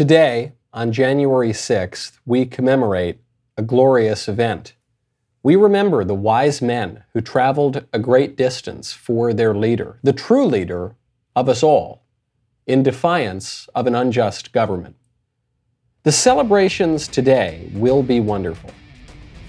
[0.00, 3.18] Today, on January 6th, we commemorate
[3.58, 4.72] a glorious event.
[5.42, 10.46] We remember the wise men who traveled a great distance for their leader, the true
[10.46, 10.96] leader
[11.36, 12.06] of us all,
[12.66, 14.96] in defiance of an unjust government.
[16.04, 18.70] The celebrations today will be wonderful,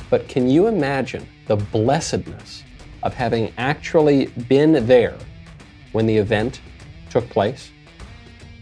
[0.09, 2.63] but can you imagine the blessedness
[3.03, 5.17] of having actually been there
[5.93, 6.59] when the event
[7.09, 7.71] took place?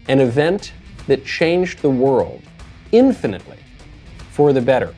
[0.06, 0.72] An event
[1.06, 2.42] that changed the world
[2.92, 3.58] infinitely
[4.30, 4.94] for the better.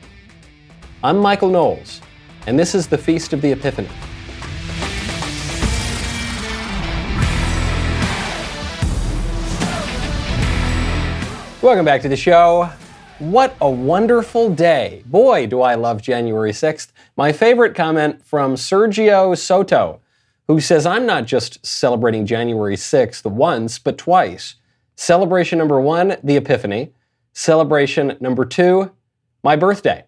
[1.03, 2.01] I'm Michael Knowles,
[2.47, 3.89] and this is the Feast of the Epiphany.
[11.61, 12.69] Welcome back to the show.
[13.19, 15.01] What a wonderful day.
[15.05, 16.91] Boy, do I love January 6th.
[17.15, 20.01] My favorite comment from Sergio Soto,
[20.47, 24.55] who says, I'm not just celebrating January 6th once, but twice.
[24.95, 26.91] Celebration number one, the Epiphany.
[27.33, 28.91] Celebration number two,
[29.43, 30.05] my birthday.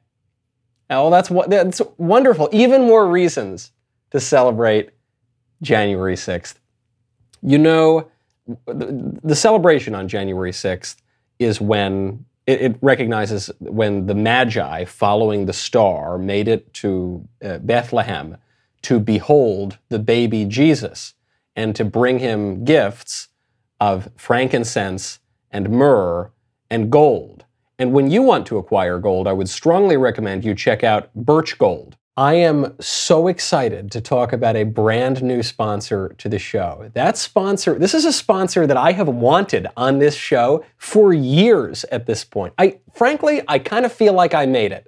[0.89, 2.49] Oh, that's, that's wonderful.
[2.51, 3.71] Even more reasons
[4.11, 4.91] to celebrate
[5.61, 6.55] January 6th.
[7.41, 8.11] You know,
[8.67, 10.97] the celebration on January 6th
[11.39, 18.37] is when it, recognizes when the Magi, following the star, made it to uh, Bethlehem
[18.83, 21.15] to behold the baby Jesus
[21.55, 23.29] and to bring him gifts
[23.79, 25.19] of frankincense
[25.51, 26.31] and myrrh
[26.69, 27.45] and gold.
[27.77, 31.57] And when you want to acquire gold, I would strongly recommend you check out Birch
[31.57, 31.97] Gold.
[32.17, 36.89] I am so excited to talk about a brand new sponsor to the show.
[36.93, 41.83] That sponsor, this is a sponsor that I have wanted on this show for years
[41.85, 42.53] at this point.
[42.57, 44.87] I frankly, I kind of feel like I made it.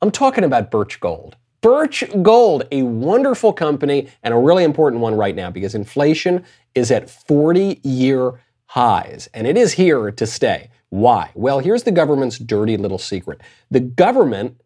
[0.00, 1.36] I'm talking about Birch Gold.
[1.62, 6.44] Birch Gold, a wonderful company and a really important one right now because inflation
[6.74, 10.70] is at 40 year highs and it is here to stay.
[10.90, 11.30] Why?
[11.34, 13.40] Well, here's the government's dirty little secret.
[13.70, 14.60] The government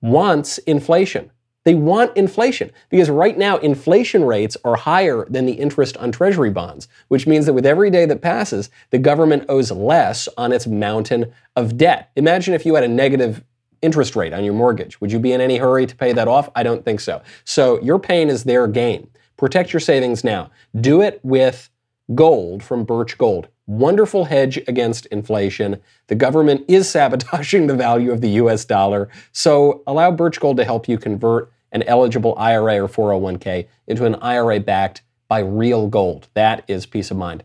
[0.00, 1.30] wants inflation.
[1.64, 6.50] They want inflation because right now inflation rates are higher than the interest on treasury
[6.50, 10.66] bonds, which means that with every day that passes, the government owes less on its
[10.66, 12.10] mountain of debt.
[12.16, 13.42] Imagine if you had a negative
[13.80, 15.00] interest rate on your mortgage.
[15.00, 16.50] Would you be in any hurry to pay that off?
[16.54, 17.22] I don't think so.
[17.44, 19.08] So your pain is their gain.
[19.36, 20.50] Protect your savings now.
[20.80, 21.70] Do it with
[22.14, 23.48] gold from Birch Gold.
[23.66, 25.80] Wonderful hedge against inflation.
[26.08, 30.64] The government is sabotaging the value of the US dollar, so allow Birch Gold to
[30.64, 36.28] help you convert an eligible IRA or 401k into an IRA backed by real gold.
[36.34, 37.44] That is peace of mind.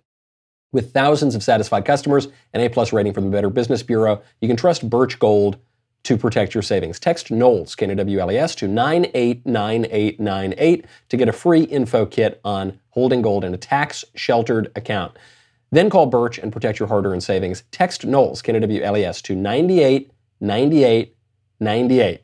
[0.72, 4.48] With thousands of satisfied customers, and A plus rating from the Better Business Bureau, you
[4.48, 5.58] can trust Birch Gold
[6.04, 7.00] to protect your savings.
[7.00, 13.54] Text Knowles, K-N-W-L-E-S, to 989898 to get a free info kit on holding gold in
[13.54, 15.18] a tax-sheltered account.
[15.72, 17.64] Then call Birch and protect your hard-earned savings.
[17.72, 22.24] Text Knowles, K-N-W-L-E-S, to 989898.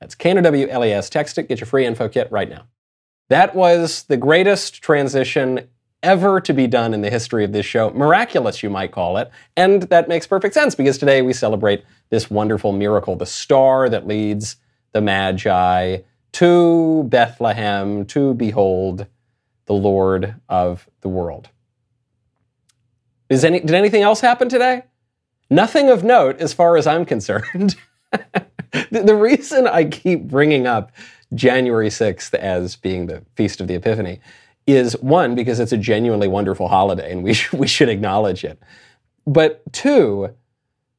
[0.00, 1.10] That's K-N-W-L-E-S.
[1.10, 2.62] Text it, get your free info kit right now.
[3.28, 5.68] That was the greatest transition
[6.02, 7.90] ever to be done in the history of this show.
[7.90, 9.30] Miraculous, you might call it.
[9.56, 14.06] And that makes perfect sense because today we celebrate this wonderful miracle, the star that
[14.06, 14.56] leads
[14.92, 15.98] the Magi
[16.32, 19.06] to Bethlehem to behold
[19.66, 21.48] the Lord of the world.
[23.28, 24.84] Is any, did anything else happen today?
[25.50, 27.76] Nothing of note as far as I'm concerned.
[28.12, 30.92] the, the reason I keep bringing up
[31.34, 34.20] January 6th as being the Feast of the Epiphany
[34.72, 38.58] is one, because it's a genuinely wonderful holiday and we, sh- we should acknowledge it.
[39.26, 40.34] But two,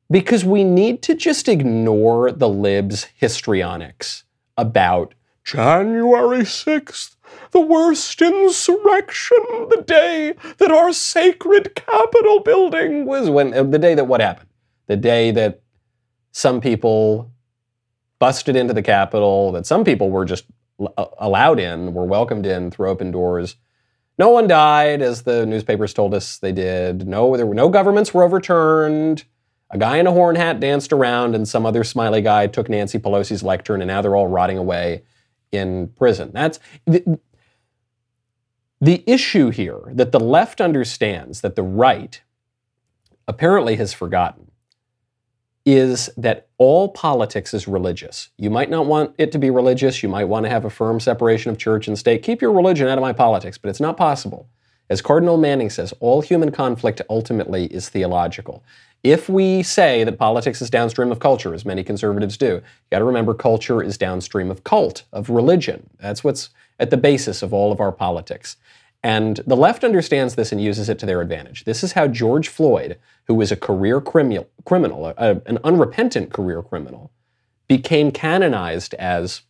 [0.10, 4.24] because we need to just ignore the libs' histrionics
[4.58, 7.16] about January 6th,
[7.52, 9.38] the worst insurrection,
[9.70, 14.50] the day that our sacred Capitol building was when uh, the day that what happened?
[14.88, 15.62] The day that
[16.32, 17.32] some people
[18.20, 20.46] busted into the Capitol, that some people were just
[20.98, 23.56] uh, allowed in, were welcomed in through open doors.
[24.22, 27.08] No one died, as the newspapers told us they did.
[27.08, 29.24] No, there were no governments were overturned.
[29.72, 33.00] A guy in a horn hat danced around, and some other smiley guy took Nancy
[33.00, 35.02] Pelosi's lectern, and now they're all rotting away
[35.52, 36.30] in prison.
[36.36, 37.20] That's the,
[38.80, 42.22] the issue here that the left understands that the right
[43.28, 44.51] apparently has forgotten
[45.66, 48.30] is that all politics is religious.
[48.38, 50.02] You might not want it to be religious.
[50.02, 52.24] You might want to have a firm separation of church and state.
[52.24, 54.48] Keep your religion out of my politics, but it's not possible.
[54.90, 58.64] As Cardinal Manning says, all human conflict ultimately is theological.
[59.04, 62.62] If we say that politics is downstream of culture, as many conservatives do, you
[62.92, 65.90] got to remember culture is downstream of cult, of religion.
[66.00, 66.50] That's what's
[66.80, 68.58] at the basis of all of our politics.
[69.04, 71.64] And the left understands this and uses it to their advantage.
[71.64, 76.62] This is how George Floyd, who was a career criminal, criminal a, an unrepentant career
[76.62, 77.12] criminal,
[77.68, 79.42] became canonized as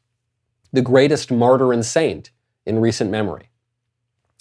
[0.71, 2.31] the greatest martyr and saint
[2.65, 3.49] in recent memory.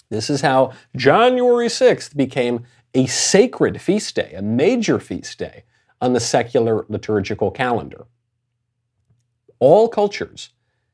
[0.09, 5.63] This is how January 6th became a sacred feast day, a major feast day
[5.99, 8.05] on the secular liturgical calendar.
[9.59, 10.49] All cultures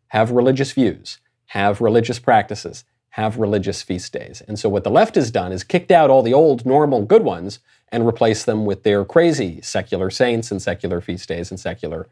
[0.07, 2.83] have religious views, have religious practices,
[3.17, 4.43] have religious feast days.
[4.47, 7.23] And so what the left has done is kicked out all the old, normal, good
[7.23, 7.59] ones
[7.91, 12.07] and replaced them with their crazy secular saints and secular feast days and secular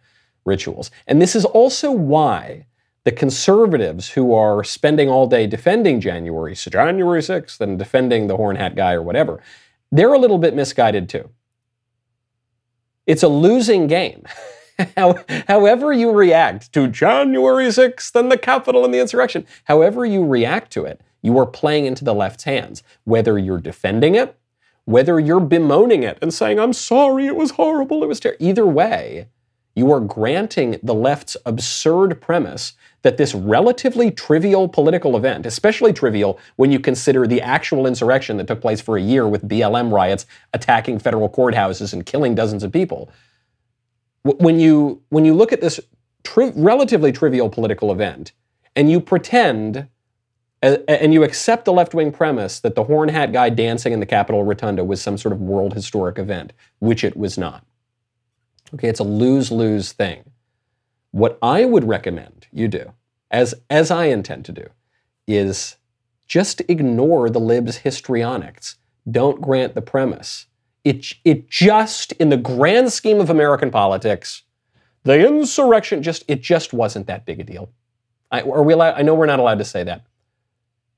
[0.45, 0.89] rituals.
[1.05, 2.65] And this is also why
[3.03, 8.37] the conservatives who are spending all day defending January, so January 6th, and defending the
[8.37, 9.43] horn hat guy or whatever,
[9.91, 11.29] they're a little bit misguided too.
[13.05, 14.23] It's a losing game.
[15.47, 20.71] however you react to January 6th and the Capitol and the insurrection, however you react
[20.73, 22.83] to it, you are playing into the left's hands.
[23.03, 24.37] Whether you're defending it,
[24.85, 28.45] whether you're bemoaning it and saying, I'm sorry, it was horrible, it was terrible.
[28.45, 29.27] Either way,
[29.75, 36.39] you are granting the left's absurd premise that this relatively trivial political event, especially trivial
[36.55, 40.25] when you consider the actual insurrection that took place for a year with BLM riots
[40.53, 43.09] attacking federal courthouses and killing dozens of people,
[44.25, 45.79] when you when you look at this
[46.23, 48.31] tri- relatively trivial political event
[48.75, 49.87] and you pretend
[50.61, 54.05] and you accept the left wing premise that the horn hat guy dancing in the
[54.05, 57.63] Capitol Rotunda was some sort of world historic event, which it was not.
[58.73, 60.23] Okay, it's a lose lose thing.
[61.11, 62.93] What I would recommend you do,
[63.29, 64.65] as, as I intend to do,
[65.27, 65.75] is
[66.25, 68.77] just ignore the libs histrionics.
[69.09, 70.47] Don't grant the premise
[70.85, 74.43] it, it just, in the grand scheme of American politics,
[75.03, 77.69] the insurrection just, it just wasn't that big a deal.
[78.31, 80.05] I, are we allowed, I know we're not allowed to say that.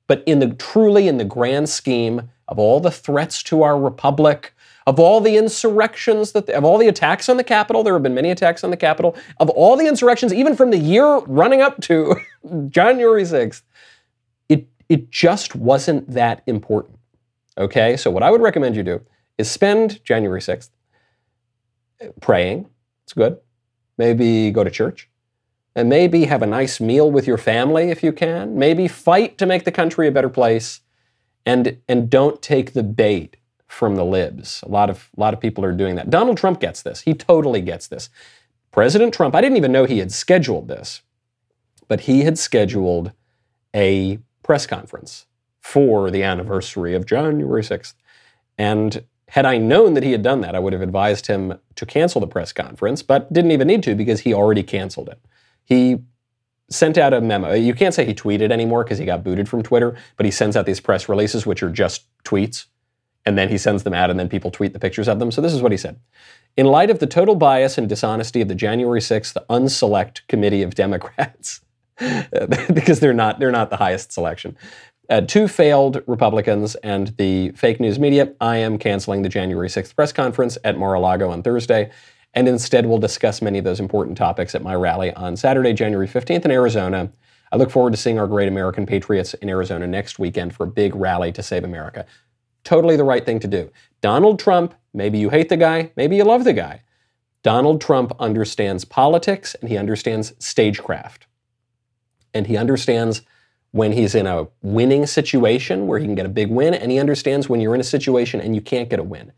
[0.08, 4.54] But in the truly in the grand scheme of all the threats to our republic,
[4.86, 8.14] of all the insurrections that of all the attacks on the Capitol, there have been
[8.14, 11.82] many attacks on the Capitol, of all the insurrections, even from the year running up
[11.82, 12.16] to
[12.70, 13.64] January 6th,
[14.48, 16.98] it it just wasn't that important.
[17.58, 17.98] Okay?
[17.98, 19.02] So what I would recommend you do
[19.38, 20.70] is spend January 6th
[22.22, 22.70] praying.
[23.04, 23.38] It's good.
[23.98, 25.10] Maybe go to church.
[25.76, 28.58] And maybe have a nice meal with your family if you can.
[28.58, 30.82] Maybe fight to make the country a better place.
[31.46, 33.38] And, and don't take the bait
[33.68, 34.64] from the libs.
[34.66, 36.10] A lot of, a lot of people are doing that.
[36.10, 37.02] Donald Trump gets this.
[37.02, 38.10] He totally gets this.
[38.72, 41.02] President Trump, I didn't even know he had scheduled this,
[41.88, 43.12] but he had scheduled
[43.76, 45.26] a press conference
[45.60, 47.94] for the anniversary of January 6th.
[48.58, 51.86] And had I known that he had done that, I would have advised him to
[51.86, 55.20] cancel the press conference, but didn't even need to because he already canceled it.
[55.66, 56.00] He
[56.70, 57.54] sent out a memo.
[57.54, 60.56] You can't say he tweeted anymore because he got booted from Twitter, but he sends
[60.56, 62.66] out these press releases, which are just tweets,
[63.26, 65.32] and then he sends them out, and then people tweet the pictures of them.
[65.32, 66.00] So this is what he said.
[66.56, 70.74] In light of the total bias and dishonesty of the January 6th unselect committee of
[70.76, 71.62] Democrats,
[72.74, 74.56] because they're not they're not the highest selection.
[75.10, 78.34] Uh, two failed Republicans and the fake news media.
[78.42, 81.92] I am canceling the January 6th press conference at Mar a Lago on Thursday,
[82.34, 86.08] and instead we'll discuss many of those important topics at my rally on Saturday, January
[86.08, 87.10] 15th in Arizona.
[87.54, 90.70] I look forward to seeing our great American patriots in Arizona next weekend for a
[90.70, 92.06] big rally to save America.
[92.66, 93.72] Totally the right thing to do.
[94.02, 96.82] Donald Trump, maybe you hate the guy, maybe you love the guy.
[97.44, 101.28] Donald Trump understands politics and he understands stagecraft.
[102.34, 103.22] And he understands
[103.72, 107.00] when he's in a winning situation where he can get a big win, and he
[107.00, 109.32] understands when you're in a situation and you can't get a win.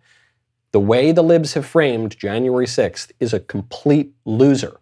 [0.71, 4.79] The way the libs have framed January 6th is a complete loser.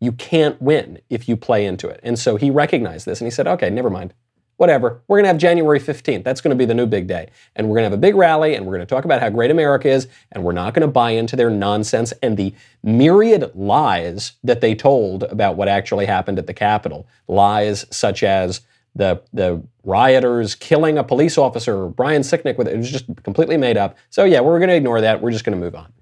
[0.00, 2.00] You can't win if you play into it.
[2.02, 4.14] And so he recognized this and he said, okay, never mind.
[4.56, 5.02] Whatever.
[5.06, 6.24] We're going to have January 15th.
[6.24, 7.28] That's going to be the new big day.
[7.54, 9.28] And we're going to have a big rally and we're going to talk about how
[9.28, 10.08] great America is.
[10.32, 14.74] And we're not going to buy into their nonsense and the myriad lies that they
[14.74, 17.06] told about what actually happened at the Capitol.
[17.28, 18.62] Lies such as
[18.96, 22.76] the the rioters killing a police officer, Brian Sicknick, with it.
[22.76, 23.96] was just completely made up.
[24.10, 25.20] So yeah, we're going to ignore that.
[25.20, 25.92] We're just going to move on.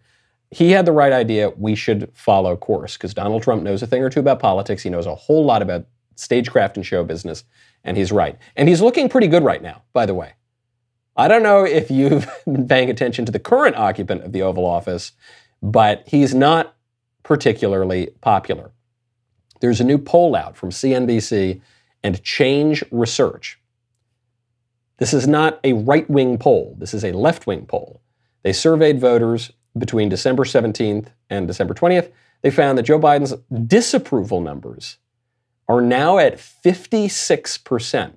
[0.50, 1.50] He had the right idea.
[1.50, 4.82] We should follow course because Donald Trump knows a thing or two about politics.
[4.82, 7.44] He knows a whole lot about stagecraft and show business,
[7.82, 8.38] and he's right.
[8.56, 10.34] And he's looking pretty good right now, by the way.
[11.16, 14.64] I don't know if you've been paying attention to the current occupant of the Oval
[14.64, 15.12] Office,
[15.62, 16.76] but he's not
[17.24, 18.70] particularly popular.
[19.60, 21.60] There's a new poll out from CNBC
[22.04, 23.60] and change research.
[24.98, 28.02] This is not a right wing poll, this is a left wing poll.
[28.44, 32.12] They surveyed voters between December 17th and December 20th.
[32.42, 33.34] They found that Joe Biden's
[33.66, 34.98] disapproval numbers
[35.68, 38.14] are now at 56%.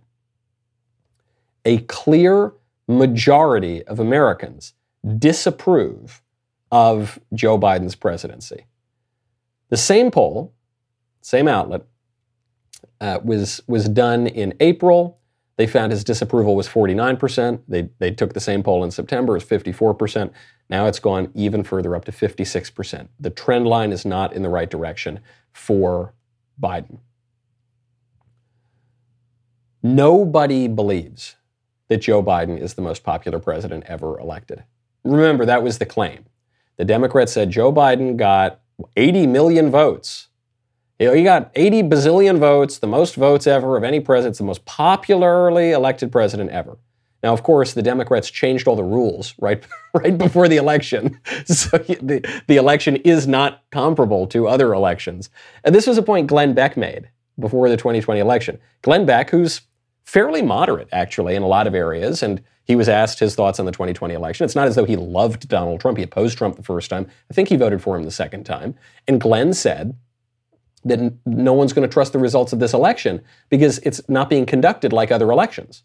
[1.65, 2.53] a clear
[2.87, 4.73] majority of Americans
[5.17, 6.21] disapprove
[6.71, 8.65] of Joe Biden's presidency.
[9.69, 10.53] The same poll,
[11.21, 11.83] same outlet,
[13.01, 15.19] uh, was, was done in April.
[15.57, 17.61] They found his disapproval was 49%.
[17.67, 20.31] They, they took the same poll in September, it was 54%.
[20.69, 23.07] Now it's gone even further up to 56%.
[23.19, 25.21] The trend line is not in the right direction
[25.53, 26.13] for
[26.61, 26.99] Biden.
[29.81, 31.35] Nobody believes
[31.87, 34.63] that Joe Biden is the most popular president ever elected.
[35.03, 36.25] Remember, that was the claim.
[36.75, 38.59] The Democrats said Joe Biden got
[38.95, 40.27] 80 million votes.
[40.99, 44.43] You know, he got 80 bazillion votes, the most votes ever of any president, the
[44.43, 46.77] most popularly elected president ever.
[47.23, 49.63] Now, of course, the Democrats changed all the rules right,
[49.93, 51.19] right before the election.
[51.45, 55.29] So the, the election is not comparable to other elections.
[55.63, 58.59] And this was a point Glenn Beck made before the 2020 election.
[58.81, 59.61] Glenn Beck, who's
[60.05, 63.65] fairly moderate, actually, in a lot of areas, and he was asked his thoughts on
[63.65, 64.45] the 2020 election.
[64.45, 65.97] It's not as though he loved Donald Trump.
[65.97, 67.07] He opposed Trump the first time.
[67.31, 68.75] I think he voted for him the second time.
[69.07, 69.95] And Glenn said
[70.87, 74.45] that no one's going to trust the results of this election because it's not being
[74.45, 75.83] conducted like other elections.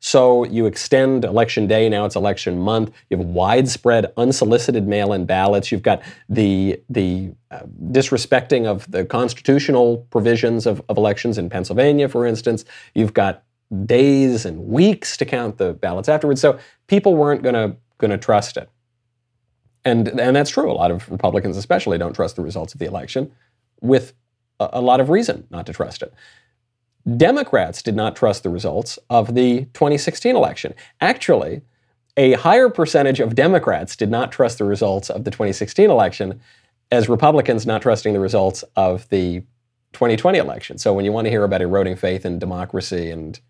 [0.00, 2.90] So you extend election day, now it's election month.
[3.10, 5.70] You have widespread unsolicited mail in ballots.
[5.70, 12.08] You've got the, the uh, disrespecting of the constitutional provisions of, of elections in Pennsylvania,
[12.08, 12.64] for instance.
[12.94, 13.42] You've got
[13.84, 16.40] days and weeks to count the ballots afterwards.
[16.40, 18.68] So people weren't going to going to trust it.
[19.84, 20.70] And, and that's true.
[20.70, 23.30] A lot of Republicans, especially, don't trust the results of the election
[23.80, 24.14] with
[24.60, 26.12] a, lot of reason not to trust it.
[27.16, 30.74] Democrats did not trust the results of the 2016 election.
[31.00, 31.62] Actually,
[32.16, 36.40] a higher percentage of Democrats did not trust the results of the 2016 election
[36.90, 39.40] as Republicans not trusting the results of the
[39.92, 40.78] 2020 election.
[40.78, 43.40] So when you want to hear about eroding faith in democracy and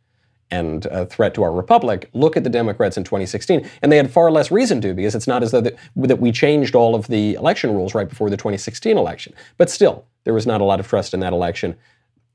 [0.51, 3.69] and a threat to our republic, look at the Democrats in 2016.
[3.83, 6.33] And they had far less reason to because it's not as though that, that we
[6.33, 9.33] changed all of the election rules right before the 2016 election.
[9.57, 11.77] But still, there was not a lot of trust in that election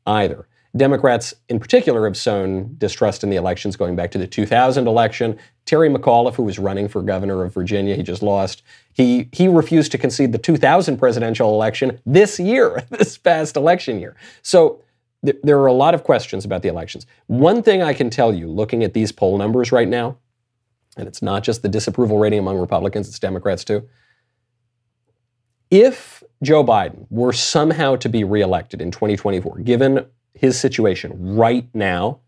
[0.05, 0.47] either.
[0.75, 5.37] Democrats, in particular, have sown distrust in the elections going back to the 2000 election.
[5.65, 8.61] Terry McAuliffe, who was running for governor of Virginia, he just lost.
[8.91, 14.15] He he refused to concede the 2000 presidential election this year, this past election year.
[14.41, 14.81] So
[15.25, 17.05] th- there are a lot of questions about the elections.
[17.27, 20.17] One thing I can tell you, looking at these poll numbers right now,
[20.97, 23.87] and it's not just the disapproval rating among Republicans; it's Democrats too.
[25.71, 32.19] If Joe Biden were somehow to be reelected in 2024, given his situation right now,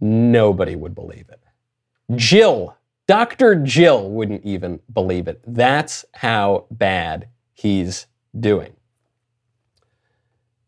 [0.00, 1.40] nobody would believe it.
[2.16, 3.56] Jill, Dr.
[3.56, 5.40] Jill wouldn't even believe it.
[5.46, 8.06] That's how bad he's
[8.38, 8.73] doing.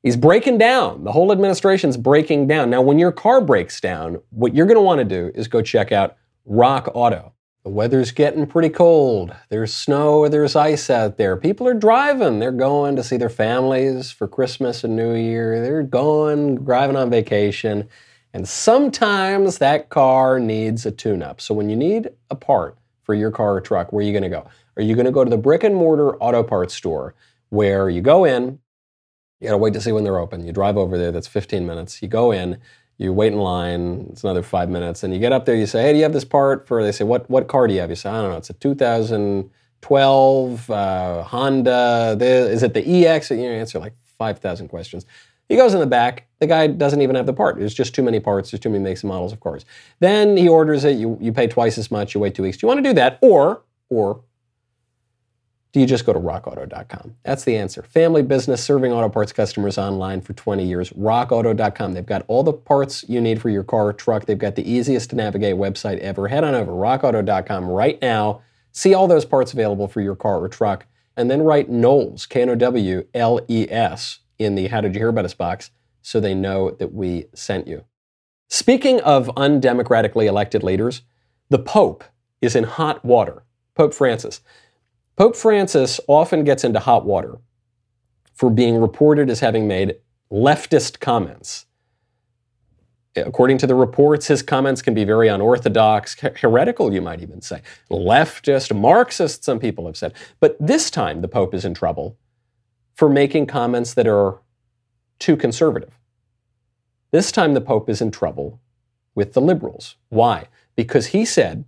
[0.06, 1.02] He's breaking down.
[1.02, 2.70] The whole administration's breaking down.
[2.70, 5.62] Now, when your car breaks down, what you're going to want to do is go
[5.62, 7.32] check out Rock Auto.
[7.64, 9.34] The weather's getting pretty cold.
[9.48, 11.36] There's snow, there's ice out there.
[11.36, 12.38] People are driving.
[12.38, 15.60] They're going to see their families for Christmas and New Year.
[15.60, 17.88] They're going, driving on vacation.
[18.32, 21.40] And sometimes that car needs a tune up.
[21.40, 24.22] So when you need a part for your car or truck, where are you going
[24.22, 24.46] to go?
[24.76, 27.16] Are you going to go to the brick and mortar auto parts store
[27.48, 28.60] where you go in,
[29.40, 30.46] you got to wait to see when they're open.
[30.46, 32.02] You drive over there, that's 15 minutes.
[32.02, 32.58] You go in,
[32.98, 35.82] you wait in line, it's another five minutes, and you get up there, you say,
[35.82, 37.90] hey, do you have this part for, they say, what, what car do you have?
[37.90, 43.30] You say, I don't know, it's a 2012 uh, Honda, the, is it the EX?
[43.30, 45.04] And You answer like 5,000 questions.
[45.48, 46.26] He goes in the back.
[46.40, 47.58] The guy doesn't even have the part.
[47.58, 48.50] There's just too many parts.
[48.50, 49.64] There's too many makes and models of cars.
[50.00, 50.96] Then he orders it.
[50.96, 52.14] You, you pay twice as much.
[52.14, 52.56] You wait two weeks.
[52.56, 53.18] Do you want to do that?
[53.22, 54.22] Or, or
[55.73, 57.16] do you just go to rockauto.com?
[57.23, 57.82] That's the answer.
[57.82, 60.90] Family business serving auto parts customers online for 20 years.
[60.90, 61.92] Rockauto.com.
[61.92, 64.25] They've got all the parts you need for your car or truck.
[64.25, 66.28] They've got the easiest to navigate website ever.
[66.28, 68.40] Head on over rockauto.com right now.
[68.73, 70.87] See all those parts available for your car or truck.
[71.16, 74.94] And then write Knowles, K N O W L E S, in the How Did
[74.94, 75.70] You Hear About Us box
[76.02, 77.85] so they know that we sent you.
[78.49, 81.02] Speaking of undemocratically elected leaders,
[81.49, 82.04] the Pope
[82.40, 83.42] is in hot water.
[83.75, 84.40] Pope Francis.
[85.16, 87.38] Pope Francis often gets into hot water
[88.35, 89.96] for being reported as having made
[90.30, 91.64] leftist comments.
[93.16, 97.62] According to the reports, his comments can be very unorthodox, heretical, you might even say.
[97.90, 100.12] Leftist, Marxist, some people have said.
[100.38, 102.18] But this time, the Pope is in trouble
[102.94, 104.40] for making comments that are
[105.18, 105.99] too conservative.
[107.11, 108.61] This time, the Pope is in trouble
[109.14, 109.96] with the liberals.
[110.11, 110.49] Why?
[110.75, 111.64] Because he said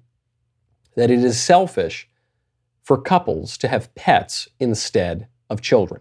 [0.97, 2.11] that it is selfish
[2.89, 6.01] for couples to have pets instead of children.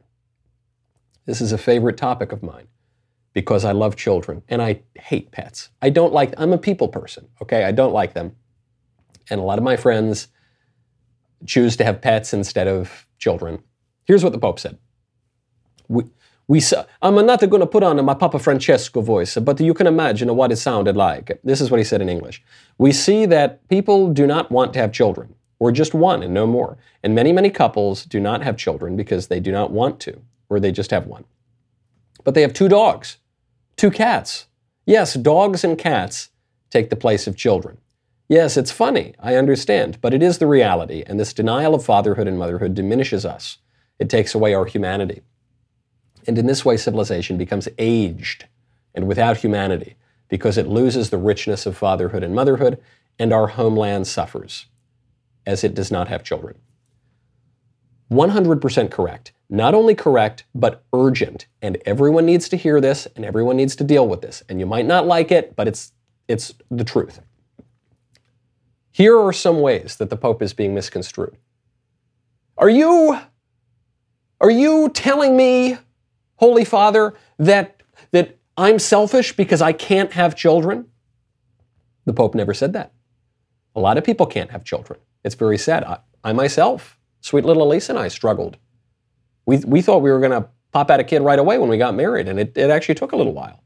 [1.26, 2.70] This is a favorite topic of mine
[3.34, 5.68] because I love children and I hate pets.
[5.82, 7.66] I don't like, I'm a people person, okay?
[7.66, 8.38] I don't like them.
[9.30, 10.30] And a lot of my friends
[11.46, 13.62] choose to have pets instead of children.
[14.06, 14.78] Here's what the Pope said.
[15.90, 16.06] We,
[16.48, 16.62] we
[17.02, 20.54] I'm not going to put on my Papa Francesco voice, but you can imagine what
[20.54, 21.38] it sounded like.
[21.44, 22.42] This is what he said in English.
[22.78, 26.46] We see that people do not want to have children, or just one and no
[26.46, 26.78] more.
[27.04, 30.60] And many, many couples do not have children because they do not want to, or
[30.60, 31.26] they just have one.
[32.24, 33.18] But they have two dogs,
[33.76, 34.48] two cats.
[34.86, 36.30] Yes, dogs and cats
[36.70, 37.78] take the place of children.
[38.30, 42.28] Yes, it's funny, I understand, but it is the reality, and this denial of fatherhood
[42.28, 43.58] and motherhood diminishes us.
[44.00, 45.22] It takes away our humanity.
[46.28, 48.46] And in this way, civilization becomes aged
[48.94, 49.96] and without humanity
[50.28, 52.82] because it loses the richness of fatherhood and motherhood,
[53.18, 54.66] and our homeland suffers
[55.48, 56.56] as it does not have children.
[58.12, 59.32] 100% correct.
[59.50, 61.48] Not only correct, but urgent.
[61.62, 64.44] And everyone needs to hear this and everyone needs to deal with this.
[64.50, 65.94] And you might not like it, but it's,
[66.28, 67.22] it's the truth.
[68.92, 71.38] Here are some ways that the Pope is being misconstrued.
[72.58, 73.18] Are you,
[74.42, 75.78] are you telling me
[76.36, 80.88] Holy Father, that, that I'm selfish because I can't have children?
[82.06, 82.92] The Pope never said that.
[83.78, 85.00] A lot of people can't have children.
[85.24, 85.84] It's very sad.
[85.84, 88.58] I, I myself, sweet little Elise and I struggled.
[89.46, 91.78] We, we thought we were going to pop out a kid right away when we
[91.78, 93.64] got married, and it, it actually took a little while.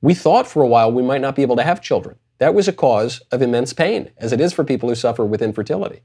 [0.00, 2.16] We thought for a while we might not be able to have children.
[2.38, 5.42] That was a cause of immense pain, as it is for people who suffer with
[5.42, 6.02] infertility.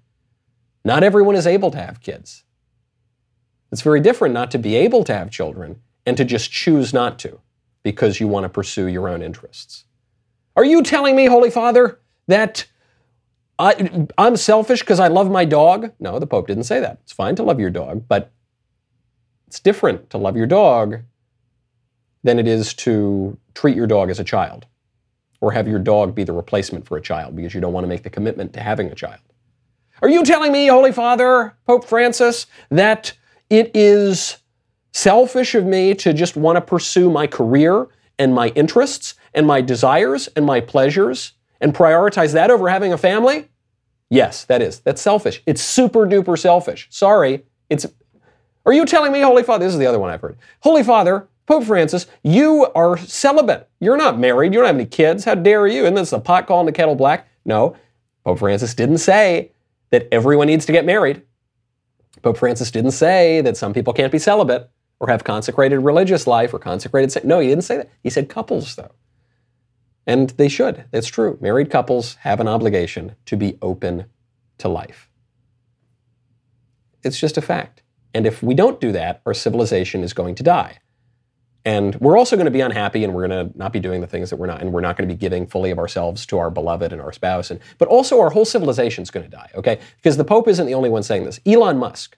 [0.83, 2.43] Not everyone is able to have kids.
[3.71, 7.19] It's very different not to be able to have children and to just choose not
[7.19, 7.39] to
[7.83, 9.85] because you want to pursue your own interests.
[10.55, 12.65] Are you telling me, Holy Father, that
[13.61, 15.91] I, am selfish because I love my dog?
[15.99, 16.97] No, the Pope didn't say that.
[17.03, 18.31] It's fine to love your dog, but
[19.45, 21.01] it's different to love your dog
[22.23, 24.65] than it is to treat your dog as a child
[25.41, 27.87] or have your dog be the replacement for a child because you don't want to
[27.87, 29.21] make the commitment to having a child.
[30.01, 33.13] Are you telling me, Holy Father, Pope Francis, that
[33.51, 34.37] it is
[34.91, 39.61] selfish of me to just want to pursue my career and my interests and my
[39.61, 43.47] desires and my pleasures and prioritize that over having a family?
[44.11, 44.81] Yes, that is.
[44.81, 45.41] That's selfish.
[45.45, 46.87] It's super duper selfish.
[46.91, 47.45] Sorry.
[47.69, 47.85] It's
[48.65, 50.37] Are you telling me, Holy Father, this is the other one I've heard.
[50.59, 53.69] Holy Father, Pope Francis, you are celibate.
[53.79, 54.53] You're not married.
[54.53, 55.23] You don't have any kids.
[55.23, 55.85] How dare you?
[55.85, 57.29] And this the pot calling the kettle black.
[57.45, 57.77] No,
[58.25, 59.53] Pope Francis didn't say
[59.91, 61.21] that everyone needs to get married.
[62.21, 64.69] Pope Francis didn't say that some people can't be celibate
[64.99, 67.23] or have consecrated religious life or consecrated.
[67.23, 67.89] No, he didn't say that.
[68.03, 68.91] He said couples, though.
[70.11, 70.83] And they should.
[70.91, 71.37] It's true.
[71.39, 74.07] Married couples have an obligation to be open
[74.57, 75.09] to life.
[77.01, 77.81] It's just a fact.
[78.13, 80.79] And if we don't do that, our civilization is going to die.
[81.63, 84.07] And we're also going to be unhappy and we're going to not be doing the
[84.07, 86.39] things that we're not, and we're not going to be giving fully of ourselves to
[86.39, 87.49] our beloved and our spouse.
[87.49, 89.79] And, but also our whole civilization is going to die, okay?
[89.95, 91.39] Because the Pope isn't the only one saying this.
[91.45, 92.17] Elon Musk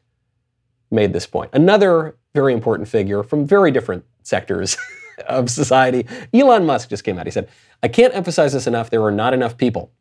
[0.89, 1.51] made this point.
[1.53, 4.77] Another very important figure from very different sectors
[5.27, 6.07] of society.
[6.33, 7.27] Elon Musk just came out.
[7.27, 7.49] He said,
[7.83, 8.89] I can't emphasize this enough.
[8.89, 9.91] There are not enough people.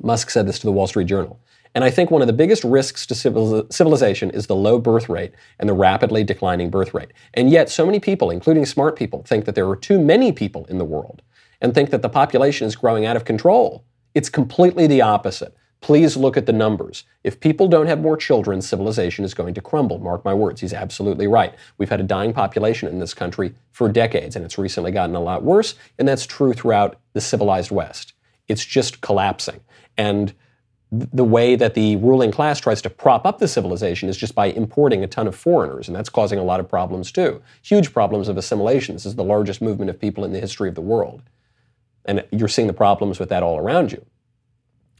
[0.00, 1.40] Musk said this to the Wall Street Journal.
[1.74, 5.32] And I think one of the biggest risks to civilization is the low birth rate
[5.58, 7.12] and the rapidly declining birth rate.
[7.34, 10.64] And yet, so many people, including smart people, think that there are too many people
[10.66, 11.22] in the world
[11.60, 13.84] and think that the population is growing out of control.
[14.14, 15.56] It's completely the opposite.
[15.82, 17.04] Please look at the numbers.
[17.24, 19.98] If people don't have more children, civilization is going to crumble.
[19.98, 21.54] Mark my words, he's absolutely right.
[21.76, 25.20] We've had a dying population in this country for decades, and it's recently gotten a
[25.20, 28.12] lot worse, and that's true throughout the civilized West.
[28.46, 29.60] It's just collapsing.
[29.98, 30.32] And
[30.92, 34.46] the way that the ruling class tries to prop up the civilization is just by
[34.46, 37.42] importing a ton of foreigners, and that's causing a lot of problems too.
[37.62, 38.94] Huge problems of assimilation.
[38.94, 41.22] This is the largest movement of people in the history of the world.
[42.04, 44.04] And you're seeing the problems with that all around you.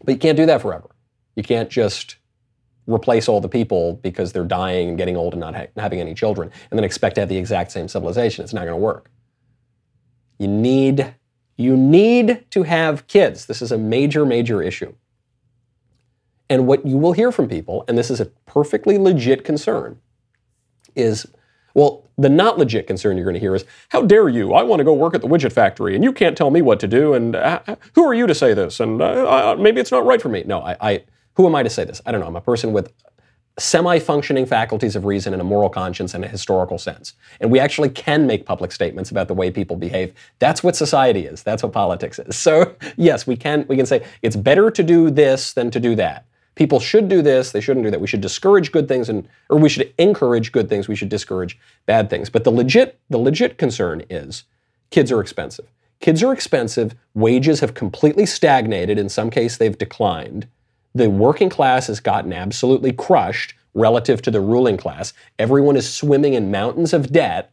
[0.04, 0.90] But you can't do that forever.
[1.36, 2.16] You can't just
[2.86, 6.14] replace all the people because they're dying and getting old and not ha- having any
[6.14, 8.42] children and then expect to have the exact same civilization.
[8.42, 9.10] It's not going to work.
[10.38, 11.14] You need
[11.56, 13.46] you need to have kids.
[13.46, 14.94] This is a major major issue.
[16.50, 20.00] And what you will hear from people, and this is a perfectly legit concern,
[20.94, 21.26] is
[21.74, 24.52] well, the not legit concern you're going to hear is, how dare you?
[24.52, 26.80] I want to go work at the widget factory, and you can't tell me what
[26.80, 27.60] to do, and uh,
[27.94, 28.80] who are you to say this?
[28.80, 30.44] And uh, maybe it's not right for me.
[30.46, 31.04] No, I, I,
[31.34, 32.00] who am I to say this?
[32.04, 32.26] I don't know.
[32.26, 32.92] I'm a person with
[33.58, 37.14] semi-functioning faculties of reason and a moral conscience and a historical sense.
[37.40, 40.14] And we actually can make public statements about the way people behave.
[40.38, 41.42] That's what society is.
[41.42, 42.36] That's what politics is.
[42.42, 45.94] So yes, we can we can say it's better to do this than to do
[45.94, 48.00] that people should do this, they shouldn't do that.
[48.00, 51.58] We should discourage good things and or we should encourage good things, we should discourage
[51.86, 52.30] bad things.
[52.30, 54.44] But the legit the legit concern is
[54.90, 55.66] kids are expensive.
[56.00, 56.96] Kids are expensive.
[57.14, 58.98] Wages have completely stagnated.
[58.98, 60.48] In some case, they've declined.
[60.94, 65.14] The working class has gotten absolutely crushed relative to the ruling class.
[65.38, 67.52] Everyone is swimming in mountains of debt.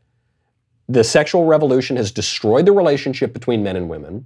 [0.90, 4.26] The sexual revolution has destroyed the relationship between men and women.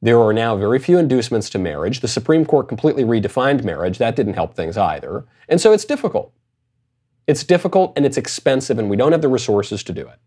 [0.00, 2.00] There are now very few inducements to marriage.
[2.00, 3.98] The Supreme Court completely redefined marriage.
[3.98, 5.24] That didn't help things either.
[5.48, 6.32] And so it's difficult.
[7.26, 10.18] It's difficult and it's expensive, and we don't have the resources to do it.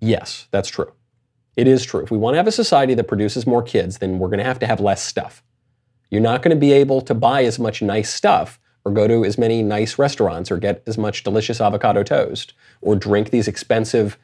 [0.00, 0.92] Yes, that's true.
[1.56, 2.02] It is true.
[2.02, 4.44] If we want to have a society that produces more kids, then we're going to
[4.44, 5.42] have to have less stuff.
[6.10, 9.24] You're not going to be able to buy as much nice stuff or go to
[9.24, 14.18] as many nice restaurants or get as much delicious avocado toast or drink these expensive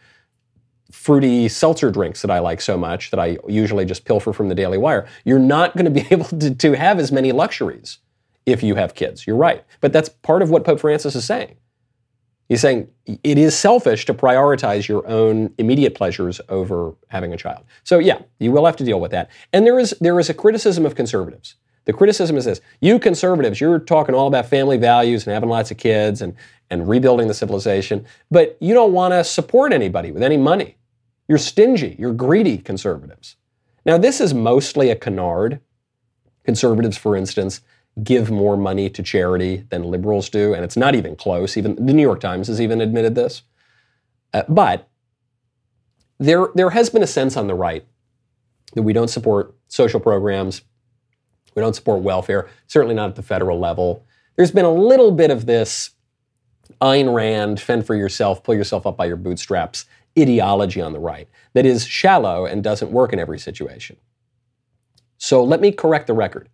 [0.90, 4.54] fruity seltzer drinks that I like so much that I usually just pilfer from the
[4.54, 5.06] Daily Wire.
[5.24, 7.98] You're not going to be able to, to have as many luxuries
[8.46, 9.26] if you have kids.
[9.26, 9.64] You're right.
[9.80, 11.56] But that's part of what Pope Francis is saying.
[12.48, 17.64] He's saying it is selfish to prioritize your own immediate pleasures over having a child.
[17.84, 19.30] So yeah, you will have to deal with that.
[19.52, 21.56] And there is there is a criticism of conservatives.
[21.84, 25.70] The criticism is this you conservatives, you're talking all about family values and having lots
[25.70, 26.34] of kids and,
[26.70, 30.76] and rebuilding the civilization, but you don't want to support anybody with any money.
[31.26, 33.36] You're stingy, you're greedy conservatives.
[33.84, 35.60] Now, this is mostly a canard.
[36.44, 37.60] Conservatives, for instance,
[38.02, 41.56] give more money to charity than liberals do, and it's not even close.
[41.56, 43.42] Even the New York Times has even admitted this.
[44.32, 44.88] Uh, but
[46.18, 47.86] there, there has been a sense on the right
[48.74, 50.62] that we don't support social programs,
[51.54, 54.04] we don't support welfare, certainly not at the federal level.
[54.36, 55.90] There's been a little bit of this
[56.80, 59.86] Ayn Rand, fend for yourself, pull yourself up by your bootstraps
[60.18, 63.96] ideology on the right that is shallow and doesn't work in every situation.
[65.16, 66.48] So let me correct the record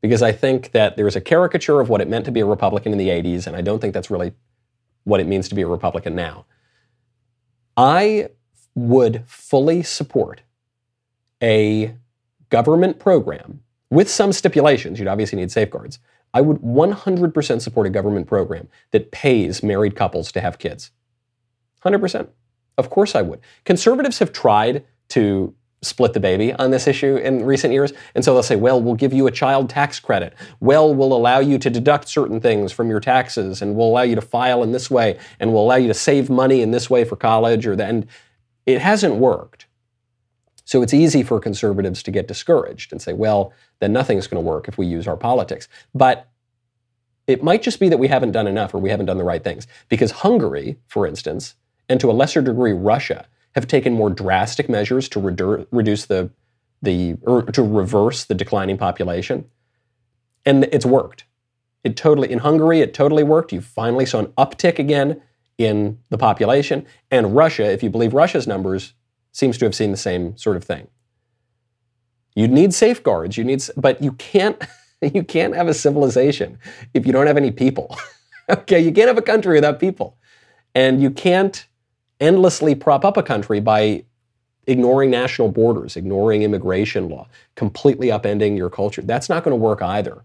[0.00, 2.92] because I think that there's a caricature of what it meant to be a Republican
[2.92, 4.32] in the 80s, and I don't think that's really
[5.04, 6.46] what it means to be a Republican now.
[7.76, 8.30] I
[8.74, 10.42] would fully support
[11.42, 11.94] a
[12.50, 15.98] government program with some stipulations, you'd obviously need safeguards.
[16.36, 20.90] I would 100% support a government program that pays married couples to have kids.
[21.82, 22.28] 100%.
[22.76, 23.40] Of course I would.
[23.64, 27.94] Conservatives have tried to split the baby on this issue in recent years.
[28.14, 30.34] And so they'll say, well, we'll give you a child tax credit.
[30.60, 34.14] Well, we'll allow you to deduct certain things from your taxes, and we'll allow you
[34.14, 37.04] to file in this way, and we'll allow you to save money in this way
[37.04, 38.06] for college or then.
[38.66, 39.65] It hasn't worked.
[40.66, 44.46] So it's easy for conservatives to get discouraged and say, well, then nothing's going to
[44.46, 45.68] work if we use our politics.
[45.94, 46.28] But
[47.28, 49.42] it might just be that we haven't done enough or we haven't done the right
[49.42, 49.68] things.
[49.88, 51.54] Because Hungary, for instance,
[51.88, 56.30] and to a lesser degree Russia, have taken more drastic measures to redu- reduce the,
[56.82, 59.48] the or to reverse the declining population.
[60.44, 61.24] And it's worked.
[61.84, 63.52] It totally in Hungary, it totally worked.
[63.52, 65.22] You finally saw an uptick again
[65.58, 66.84] in the population.
[67.08, 68.94] And Russia, if you believe Russia's numbers,
[69.36, 70.88] seems to have seen the same sort of thing.
[72.34, 73.36] You need safeguards.
[73.36, 74.56] You need, but you can't.
[75.02, 76.58] You can't have a civilization
[76.94, 77.94] if you don't have any people.
[78.48, 80.16] okay, you can't have a country without people,
[80.74, 81.66] and you can't
[82.18, 84.06] endlessly prop up a country by
[84.66, 89.02] ignoring national borders, ignoring immigration law, completely upending your culture.
[89.02, 90.24] That's not going to work either.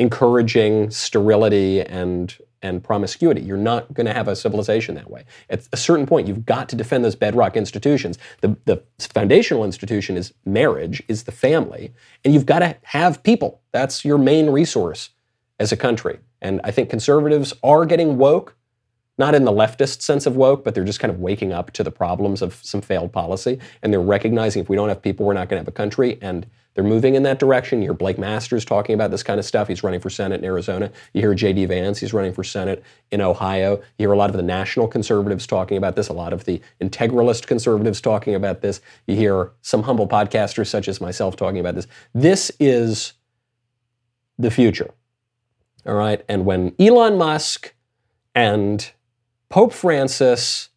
[0.00, 3.42] Encouraging sterility and and promiscuity.
[3.42, 5.24] You're not going to have a civilization that way.
[5.50, 8.18] At a certain point, you've got to defend those bedrock institutions.
[8.40, 11.92] The, the foundational institution is marriage, is the family,
[12.24, 13.60] and you've got to have people.
[13.72, 15.10] That's your main resource
[15.58, 16.18] as a country.
[16.40, 18.56] And I think conservatives are getting woke,
[19.18, 21.84] not in the leftist sense of woke, but they're just kind of waking up to
[21.84, 23.58] the problems of some failed policy.
[23.82, 26.18] And they're recognizing if we don't have people, we're not going to have a country.
[26.20, 27.80] And they're moving in that direction.
[27.80, 29.68] You hear Blake Masters talking about this kind of stuff.
[29.68, 30.90] He's running for Senate in Arizona.
[31.12, 31.66] You hear J.D.
[31.66, 33.76] Vance, he's running for Senate in Ohio.
[33.76, 36.60] You hear a lot of the national conservatives talking about this, a lot of the
[36.80, 38.80] integralist conservatives talking about this.
[39.06, 41.86] You hear some humble podcasters such as myself talking about this.
[42.14, 43.12] This is
[44.38, 44.90] the future.
[45.84, 46.24] All right.
[46.28, 47.74] And when Elon Musk
[48.34, 48.90] and
[49.48, 50.70] Pope Francis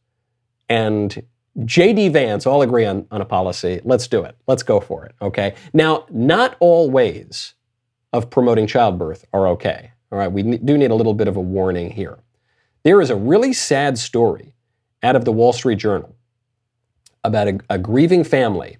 [0.67, 1.23] and
[1.59, 3.79] JD Vance all agree on, on a policy.
[3.83, 4.35] Let's do it.
[4.47, 5.15] Let's go for it.
[5.21, 5.55] Okay.
[5.73, 7.53] Now, not all ways
[8.11, 9.91] of promoting childbirth are okay.
[10.11, 10.31] All right.
[10.31, 12.19] We do need a little bit of a warning here.
[12.83, 14.53] There is a really sad story
[15.01, 16.15] out of the Wall Street Journal
[17.23, 18.77] about a, a grieving family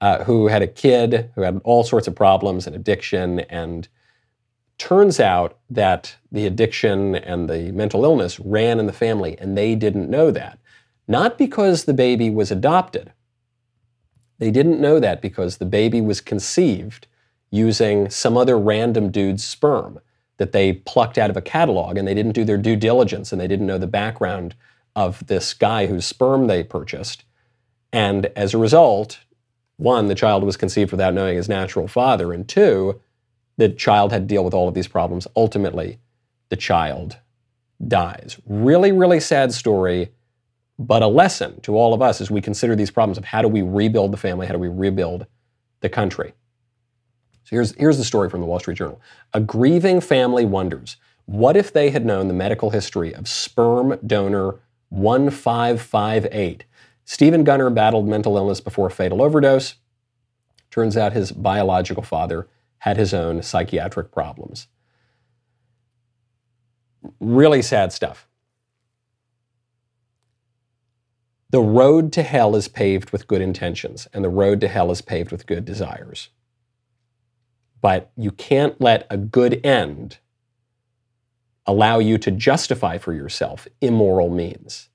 [0.00, 3.40] uh, who had a kid who had all sorts of problems and addiction.
[3.40, 3.88] And
[4.76, 9.74] turns out that the addiction and the mental illness ran in the family, and they
[9.74, 10.58] didn't know that
[11.08, 13.12] not because the baby was adopted.
[14.38, 17.06] They didn't know that because the baby was conceived
[17.50, 20.00] using some other random dude's sperm
[20.38, 23.40] that they plucked out of a catalog and they didn't do their due diligence and
[23.40, 24.54] they didn't know the background
[24.96, 27.24] of this guy whose sperm they purchased.
[27.92, 29.20] And as a result,
[29.76, 33.00] one, the child was conceived without knowing his natural father, and two,
[33.56, 35.26] the child had to deal with all of these problems.
[35.36, 35.98] Ultimately,
[36.48, 37.18] the child
[37.86, 38.38] dies.
[38.46, 40.10] Really, really sad story,
[40.86, 43.48] but a lesson to all of us as we consider these problems of how do
[43.48, 45.26] we rebuild the family, how do we rebuild
[45.80, 46.32] the country.
[47.44, 49.00] So here's, here's the story from the Wall Street Journal.
[49.32, 54.58] A grieving family wonders what if they had known the medical history of sperm donor
[54.88, 56.64] 1558?
[57.04, 59.76] Stephen Gunner battled mental illness before a fatal overdose.
[60.70, 64.66] Turns out his biological father had his own psychiatric problems.
[67.20, 68.26] Really sad stuff.
[71.52, 75.02] The road to hell is paved with good intentions, and the road to hell is
[75.02, 76.30] paved with good desires.
[77.82, 80.16] But you can't let a good end
[81.66, 84.88] allow you to justify for yourself immoral means.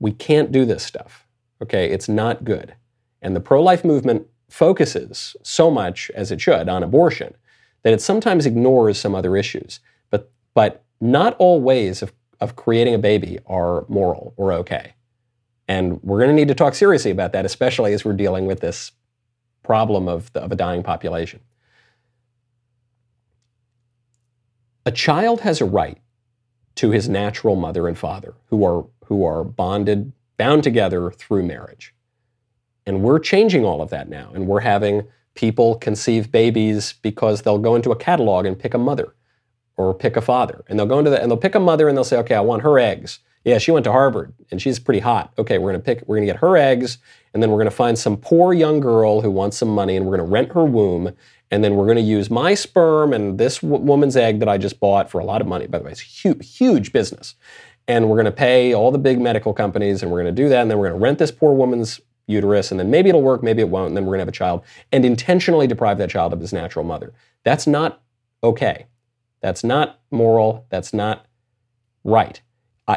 [0.00, 1.28] We can't do this stuff.
[1.62, 2.74] Okay, it's not good.
[3.22, 7.34] And the pro life movement focuses so much, as it should, on abortion
[7.84, 9.78] that it sometimes ignores some other issues.
[10.10, 14.94] But, but not all ways of, of creating a baby are moral or okay.
[15.70, 18.58] And we're going to need to talk seriously about that, especially as we're dealing with
[18.58, 18.90] this
[19.62, 21.38] problem of, the, of a dying population.
[24.84, 25.98] A child has a right
[26.74, 31.94] to his natural mother and father who are, who are bonded, bound together through marriage.
[32.84, 34.32] And we're changing all of that now.
[34.34, 35.06] And we're having
[35.36, 39.14] people conceive babies because they'll go into a catalog and pick a mother
[39.76, 40.64] or pick a father.
[40.66, 42.40] And they'll go into that and they'll pick a mother and they'll say, okay, I
[42.40, 43.20] want her eggs.
[43.44, 45.32] Yeah, she went to Harvard and she's pretty hot.
[45.38, 46.98] Okay, we're gonna pick, we're gonna get her eggs,
[47.32, 50.16] and then we're gonna find some poor young girl who wants some money and we're
[50.16, 51.14] gonna rent her womb,
[51.50, 54.56] and then we're going to use my sperm and this w- woman's egg that I
[54.56, 55.66] just bought for a lot of money.
[55.66, 57.34] By the way, it's huge, huge business.
[57.88, 60.48] And we're going to pay all the big medical companies and we're going to do
[60.48, 60.62] that.
[60.62, 62.70] And then we're going to rent this poor woman's uterus.
[62.70, 63.88] And then maybe it'll work, maybe it won't.
[63.88, 66.52] And then we're going to have a child and intentionally deprive that child of his
[66.52, 67.12] natural mother.
[67.42, 68.00] That's not
[68.44, 68.86] okay.
[69.40, 70.66] That's not moral.
[70.70, 71.26] That's not
[72.04, 72.40] right.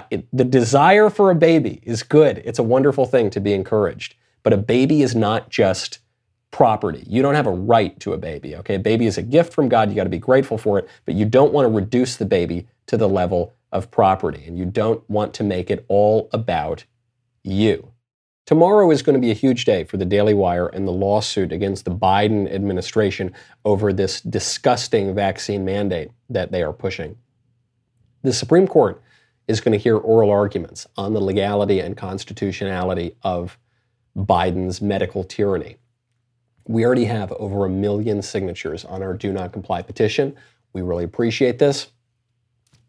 [0.10, 2.42] It, the desire for a baby is good.
[2.46, 4.16] It's a wonderful thing to be encouraged.
[4.44, 6.00] But a baby is not just
[6.52, 7.04] property.
[7.08, 8.76] You don't have a right to a baby, okay?
[8.76, 9.90] A baby is a gift from God.
[9.90, 12.68] You got to be grateful for it, but you don't want to reduce the baby
[12.88, 16.86] to the level of property, and you don't want to make it all about
[17.44, 17.92] you.
[18.46, 21.52] Tomorrow is going to be a huge day for the Daily Wire and the lawsuit
[21.52, 23.34] against the Biden administration
[23.66, 27.16] over this disgusting vaccine mandate that they are pushing.
[28.22, 29.02] The Supreme Court
[29.48, 33.58] is going to hear oral arguments on the legality and constitutionality of
[34.16, 35.78] Biden's medical tyranny.
[36.66, 40.36] We already have over a million signatures on our Do Not Comply petition.
[40.72, 41.88] We really appreciate this.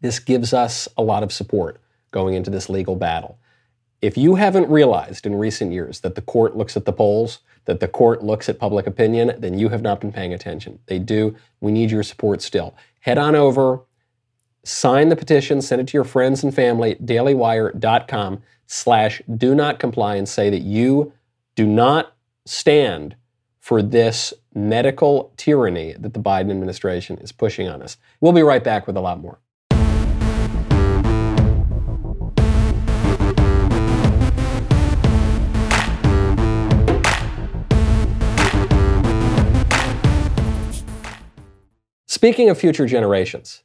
[0.01, 3.37] This gives us a lot of support going into this legal battle.
[4.01, 7.79] If you haven't realized in recent years that the court looks at the polls, that
[7.79, 10.79] the court looks at public opinion, then you have not been paying attention.
[10.85, 11.35] They do.
[11.59, 12.75] We need your support still.
[12.99, 13.81] Head on over,
[14.65, 20.15] sign the petition, send it to your friends and family, dailywire.com slash do not comply
[20.15, 21.13] and say that you
[21.53, 23.15] do not stand
[23.59, 27.97] for this medical tyranny that the Biden administration is pushing on us.
[28.21, 29.39] We'll be right back with a lot more.
[42.07, 43.61] Speaking of future generations,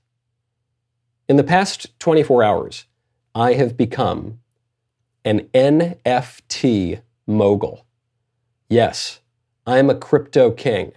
[1.31, 2.87] in the past 24 hours,
[3.37, 4.41] I have become
[5.25, 7.87] an NFT mogul.
[8.69, 9.21] Yes,
[9.65, 10.91] I'm a crypto king.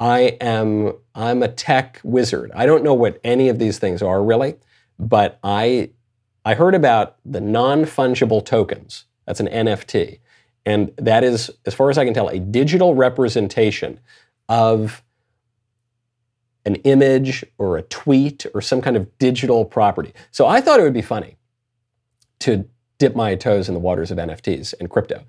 [0.00, 2.50] I am I'm a tech wizard.
[2.52, 4.56] I don't know what any of these things are really,
[4.98, 5.90] but I
[6.44, 9.04] I heard about the non-fungible tokens.
[9.24, 10.18] That's an NFT.
[10.66, 14.00] And that is, as far as I can tell, a digital representation
[14.48, 15.04] of
[16.66, 20.12] an image or a tweet or some kind of digital property.
[20.30, 21.36] So I thought it would be funny
[22.40, 22.68] to
[22.98, 25.24] dip my toes in the waters of NFTs and crypto.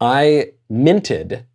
[0.00, 1.46] I minted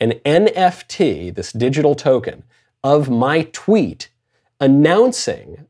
[0.00, 2.42] an NFT, this digital token,
[2.82, 4.10] of my tweet
[4.60, 5.66] announcing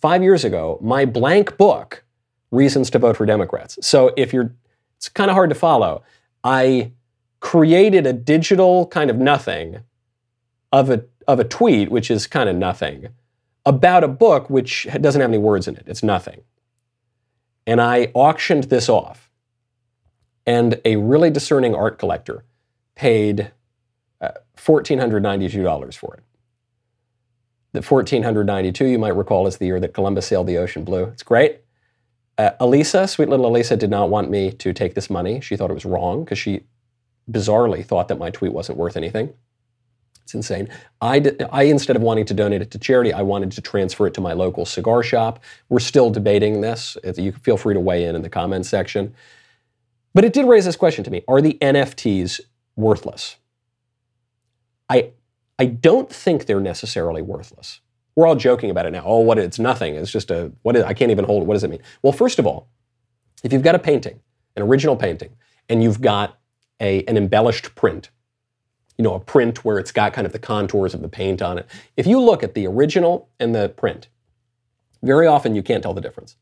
[0.00, 2.04] five years ago my blank book,
[2.50, 3.78] Reasons to Vote for Democrats.
[3.82, 4.54] So if you're,
[4.96, 6.02] it's kind of hard to follow.
[6.42, 6.92] I
[7.40, 9.80] created a digital kind of nothing
[10.72, 13.08] of a, of a tweet, which is kind of nothing,
[13.64, 15.84] about a book which doesn't have any words in it.
[15.86, 16.40] It's nothing.
[17.66, 19.30] And I auctioned this off.
[20.46, 22.44] And a really discerning art collector
[22.94, 23.52] paid
[24.22, 26.24] $1,492 for it.
[27.72, 31.04] The 1492, you might recall, is the year that Columbus sailed the ocean blue.
[31.04, 31.60] It's great.
[32.38, 35.40] Uh, Alisa, sweet little Alisa, did not want me to take this money.
[35.40, 36.62] She thought it was wrong because she
[37.30, 39.34] bizarrely thought that my tweet wasn't worth anything.
[40.28, 40.68] It's insane.
[41.00, 44.12] I, I, instead of wanting to donate it to charity, I wanted to transfer it
[44.12, 45.42] to my local cigar shop.
[45.70, 46.98] We're still debating this.
[47.16, 49.14] You can feel free to weigh in in the comments section.
[50.12, 52.42] But it did raise this question to me Are the NFTs
[52.76, 53.36] worthless?
[54.90, 55.12] I,
[55.58, 57.80] I don't think they're necessarily worthless.
[58.14, 59.04] We're all joking about it now.
[59.06, 59.38] Oh, what?
[59.38, 59.94] It's nothing.
[59.94, 60.76] It's just a what?
[60.76, 61.46] Is, I can't even hold it.
[61.46, 61.80] What does it mean?
[62.02, 62.68] Well, first of all,
[63.42, 64.20] if you've got a painting,
[64.56, 65.30] an original painting,
[65.70, 66.38] and you've got
[66.80, 68.10] a, an embellished print,
[68.98, 71.56] you know, a print where it's got kind of the contours of the paint on
[71.56, 71.66] it.
[71.96, 74.08] If you look at the original and the print,
[75.02, 76.36] very often you can't tell the difference.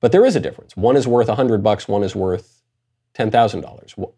[0.00, 0.76] But there is a difference.
[0.76, 2.60] One is worth 100 bucks, one is worth
[3.14, 4.12] $10,000.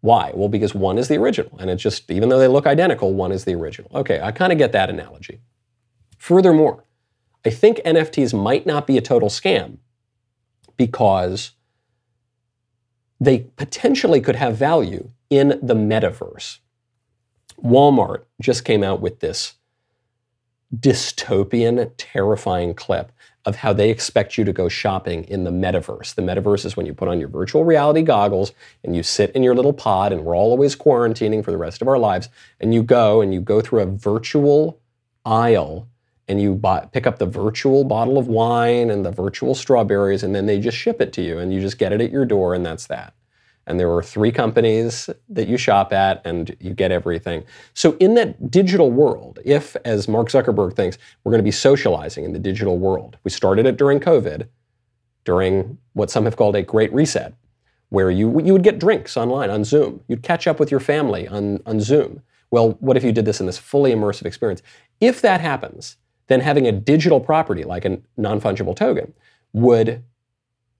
[0.00, 0.32] Why?
[0.34, 3.32] Well, because one is the original, and it's just, even though they look identical, one
[3.32, 3.90] is the original.
[3.94, 5.40] Okay, I kind of get that analogy.
[6.16, 6.84] Furthermore,
[7.44, 9.78] I think NFTs might not be a total scam
[10.76, 11.52] because
[13.20, 16.58] they potentially could have value in the metaverse.
[17.62, 19.54] Walmart just came out with this
[20.74, 23.12] dystopian, terrifying clip
[23.44, 26.14] of how they expect you to go shopping in the metaverse.
[26.14, 28.52] The metaverse is when you put on your virtual reality goggles
[28.84, 31.80] and you sit in your little pod, and we're all always quarantining for the rest
[31.80, 32.28] of our lives,
[32.60, 34.78] and you go and you go through a virtual
[35.24, 35.88] aisle
[36.26, 40.34] and you buy, pick up the virtual bottle of wine and the virtual strawberries, and
[40.34, 42.54] then they just ship it to you, and you just get it at your door,
[42.54, 43.14] and that's that
[43.68, 47.44] and there are three companies that you shop at and you get everything.
[47.74, 52.24] So in that digital world, if as Mark Zuckerberg thinks, we're going to be socializing
[52.24, 53.18] in the digital world.
[53.24, 54.48] We started it during COVID,
[55.24, 57.34] during what some have called a great reset,
[57.90, 60.00] where you you would get drinks online on Zoom.
[60.08, 62.22] You'd catch up with your family on, on Zoom.
[62.50, 64.62] Well, what if you did this in this fully immersive experience?
[65.00, 69.12] If that happens, then having a digital property like a non-fungible token
[69.52, 70.02] would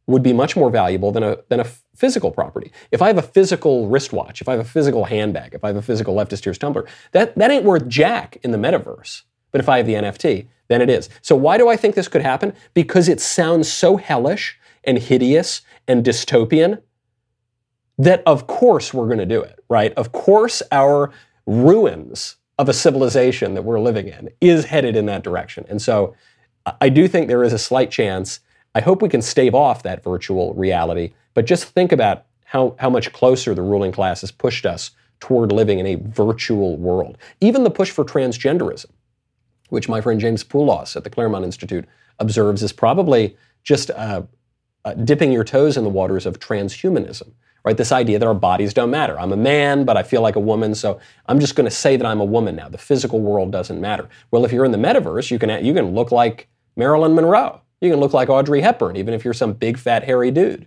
[0.08, 2.72] would be much more valuable than a, than a physical property.
[2.90, 5.76] If I have a physical wristwatch, if I have a physical handbag, if I have
[5.76, 9.22] a physical leftist tears tumbler, that, that ain't worth jack in the metaverse.
[9.52, 11.10] But if I have the NFT, then it is.
[11.20, 12.54] So why do I think this could happen?
[12.72, 16.80] Because it sounds so hellish and hideous and dystopian
[17.98, 19.92] that of course we're going to do it, right?
[19.94, 21.12] Of course our
[21.46, 25.66] ruins of a civilization that we're living in is headed in that direction.
[25.68, 26.14] And so
[26.80, 28.40] I do think there is a slight chance
[28.74, 32.90] I hope we can stave off that virtual reality, but just think about how, how
[32.90, 37.18] much closer the ruling class has pushed us toward living in a virtual world.
[37.40, 38.86] Even the push for transgenderism,
[39.68, 41.86] which my friend James Poulos at the Claremont Institute
[42.18, 44.22] observes is probably just uh,
[44.84, 47.32] uh, dipping your toes in the waters of transhumanism.
[47.64, 49.18] Right, this idea that our bodies don't matter.
[49.18, 51.96] I'm a man, but I feel like a woman, so I'm just going to say
[51.96, 52.68] that I'm a woman now.
[52.68, 54.08] The physical world doesn't matter.
[54.30, 57.60] Well, if you're in the metaverse, you can you can look like Marilyn Monroe.
[57.80, 60.66] You can look like Audrey Hepburn, even if you're some big, fat, hairy dude.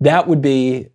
[0.00, 0.88] That would be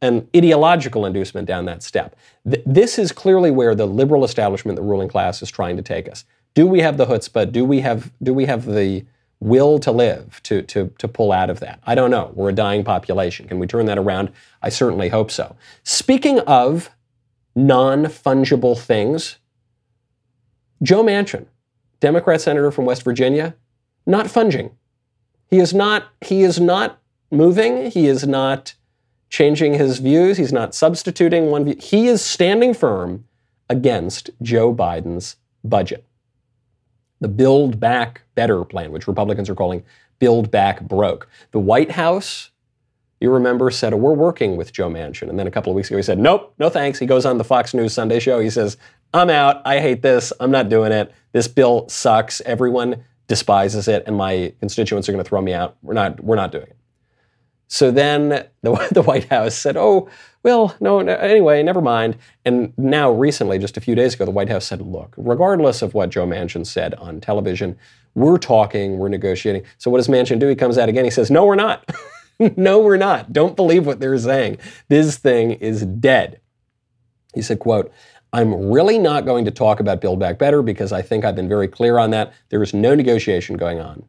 [0.00, 2.14] an ideological inducement down that step.
[2.48, 6.08] Th- this is clearly where the liberal establishment, the ruling class, is trying to take
[6.08, 6.24] us.
[6.54, 7.50] Do we have the chutzpah?
[7.50, 9.04] Do we have, do we have the
[9.40, 11.80] will to live to, to, to pull out of that?
[11.84, 12.30] I don't know.
[12.34, 13.48] We're a dying population.
[13.48, 14.30] Can we turn that around?
[14.62, 15.56] I certainly hope so.
[15.82, 16.90] Speaking of
[17.56, 19.38] non fungible things,
[20.82, 21.46] Joe Manchin,
[22.00, 23.56] Democrat senator from West Virginia,
[24.06, 24.70] not funging.
[25.48, 27.90] He is not, he is not moving.
[27.90, 28.74] He is not
[29.28, 30.36] changing his views.
[30.36, 31.76] He's not substituting one view.
[31.80, 33.24] He is standing firm
[33.68, 36.04] against Joe Biden's budget.
[37.20, 39.82] The Build Back Better plan, which Republicans are calling
[40.18, 41.28] Build Back Broke.
[41.52, 42.50] The White House,
[43.20, 45.28] you remember, said, oh, We're working with Joe Manchin.
[45.28, 46.98] And then a couple of weeks ago, he said, Nope, no thanks.
[46.98, 48.40] He goes on the Fox News Sunday show.
[48.40, 48.76] He says,
[49.12, 49.62] I'm out.
[49.64, 50.32] I hate this.
[50.40, 51.12] I'm not doing it.
[51.32, 52.40] This bill sucks.
[52.42, 55.76] Everyone despises it and my constituents are going to throw me out.
[55.82, 56.76] We're not, we're not doing it.
[57.68, 58.28] So then
[58.62, 60.08] the, the White House said, oh,
[60.42, 62.16] well, no, no, anyway, never mind.
[62.44, 65.94] And now, recently, just a few days ago, the White House said, look, regardless of
[65.94, 67.78] what Joe Manchin said on television,
[68.14, 69.64] we're talking, we're negotiating.
[69.78, 70.46] So what does Manchin do?
[70.46, 71.90] He comes out again, he says, no, we're not.
[72.56, 73.32] no, we're not.
[73.32, 74.58] Don't believe what they're saying.
[74.88, 76.40] This thing is dead.
[77.34, 77.92] He said, quote,
[78.34, 81.48] I'm really not going to talk about Build Back Better because I think I've been
[81.48, 82.32] very clear on that.
[82.48, 84.06] There is no negotiation going on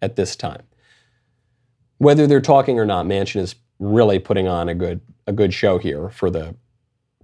[0.00, 0.62] at this time.
[1.98, 5.78] Whether they're talking or not, Manchin is really putting on a good, a good show
[5.78, 6.54] here for the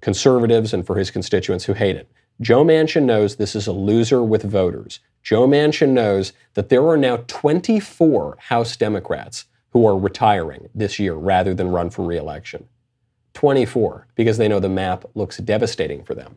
[0.00, 2.10] conservatives and for his constituents who hate it.
[2.40, 4.98] Joe Manchin knows this is a loser with voters.
[5.22, 11.14] Joe Manchin knows that there are now 24 House Democrats who are retiring this year
[11.14, 12.66] rather than run for reelection.
[13.34, 16.36] 24 because they know the map looks devastating for them.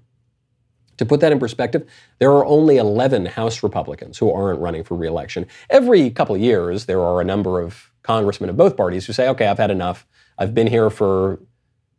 [0.97, 1.85] To put that in perspective,
[2.19, 5.45] there are only 11 House Republicans who aren't running for reelection.
[5.69, 9.27] Every couple of years, there are a number of congressmen of both parties who say,
[9.29, 10.07] okay, I've had enough.
[10.37, 11.39] I've been here for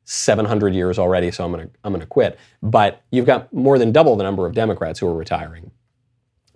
[0.05, 2.39] 700 years already, so I'm going to I'm going to quit.
[2.63, 5.73] But you've got more than double the number of Democrats who are retiring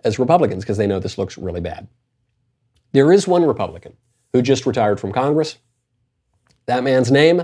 [0.03, 1.87] as Republicans because they know this looks really bad.
[2.93, 3.97] There is one Republican
[4.33, 5.57] who just retired from Congress.
[6.65, 7.43] That man's name,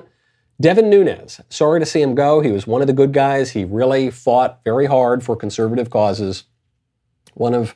[0.59, 1.39] Devin Nunes.
[1.49, 2.41] Sorry to see him go.
[2.41, 3.51] He was one of the good guys.
[3.51, 6.45] He really fought very hard for conservative causes.
[7.35, 7.75] One of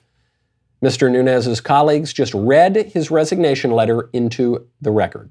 [0.84, 1.12] Mr.
[1.12, 5.30] Nunes's colleagues just read his resignation letter into the record.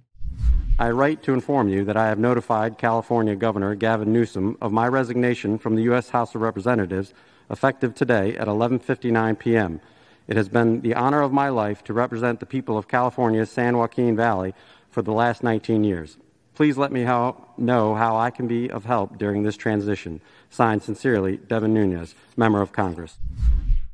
[0.79, 4.87] I write to inform you that I have notified California Governor Gavin Newsom of my
[4.87, 6.11] resignation from the U.S.
[6.11, 7.13] House of Representatives
[7.51, 9.81] effective today at 11:59 p.m.
[10.29, 13.77] It has been the honor of my life to represent the people of California's San
[13.77, 14.55] Joaquin Valley
[14.89, 16.17] for the last 19 years.
[16.61, 20.21] Please let me how, know how I can be of help during this transition.
[20.51, 23.17] Signed sincerely, Devin Nunes, member of Congress.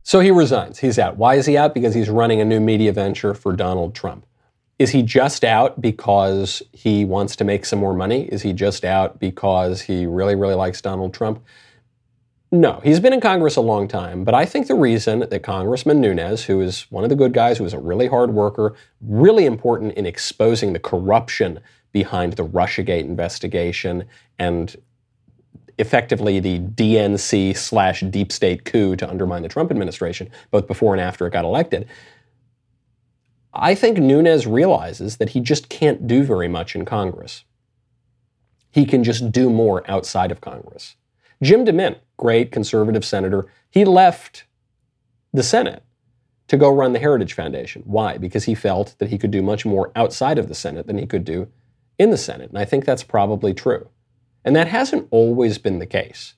[0.03, 0.81] So he resigns.
[0.81, 1.17] He's out.
[1.17, 1.75] Why is he out?
[1.75, 4.27] Because he's running a new media venture for Donald Trump.
[4.81, 8.25] Is he just out because he wants to make some more money?
[8.25, 11.45] Is he just out because he really, really likes Donald Trump?
[12.51, 16.01] No, he's been in Congress a long time, but I think the reason that Congressman
[16.01, 19.47] Nunes, who is one of the good guys, who is a really hard worker, really
[19.47, 21.61] important in exposing the corruption
[21.97, 24.05] behind the Russiagate investigation
[24.39, 24.77] and
[25.79, 31.01] effectively the DNC slash deep state coup to undermine the Trump administration, both before and
[31.01, 31.89] after it got elected.
[33.55, 37.45] I think Nunes realizes that he just can't do very much in Congress.
[38.71, 40.97] He can just do more outside of Congress.
[41.43, 44.45] Jim DeMint, great conservative senator, he left
[45.33, 45.83] the Senate
[46.49, 47.81] to go run the Heritage Foundation.
[47.87, 48.19] Why?
[48.19, 51.07] Because he felt that he could do much more outside of the Senate than he
[51.07, 51.49] could do
[51.99, 52.51] in the Senate.
[52.51, 53.89] And I think that's probably true.
[54.45, 56.35] And that hasn't always been the case.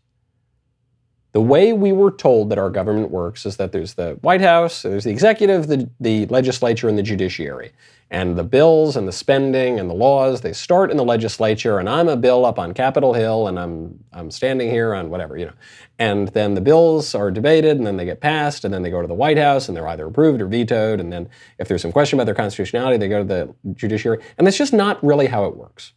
[1.33, 4.83] The way we were told that our government works is that there's the White House,
[4.83, 7.73] there's the executive, the, the legislature, and the judiciary.
[8.11, 11.91] And the bills and the spending and the laws, they start in the legislature, and
[11.91, 15.45] I'm a bill up on Capitol Hill, and I'm, I'm standing here on whatever, you
[15.45, 15.53] know.
[15.99, 19.03] And then the bills are debated, and then they get passed, and then they go
[19.03, 21.01] to the White House, and they're either approved or vetoed.
[21.01, 21.29] And then
[21.59, 24.25] if there's some question about their constitutionality, they go to the judiciary.
[24.39, 25.93] And that's just not really how it works.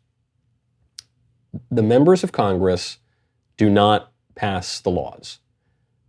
[1.69, 2.97] The members of Congress
[3.55, 5.39] do not pass the laws.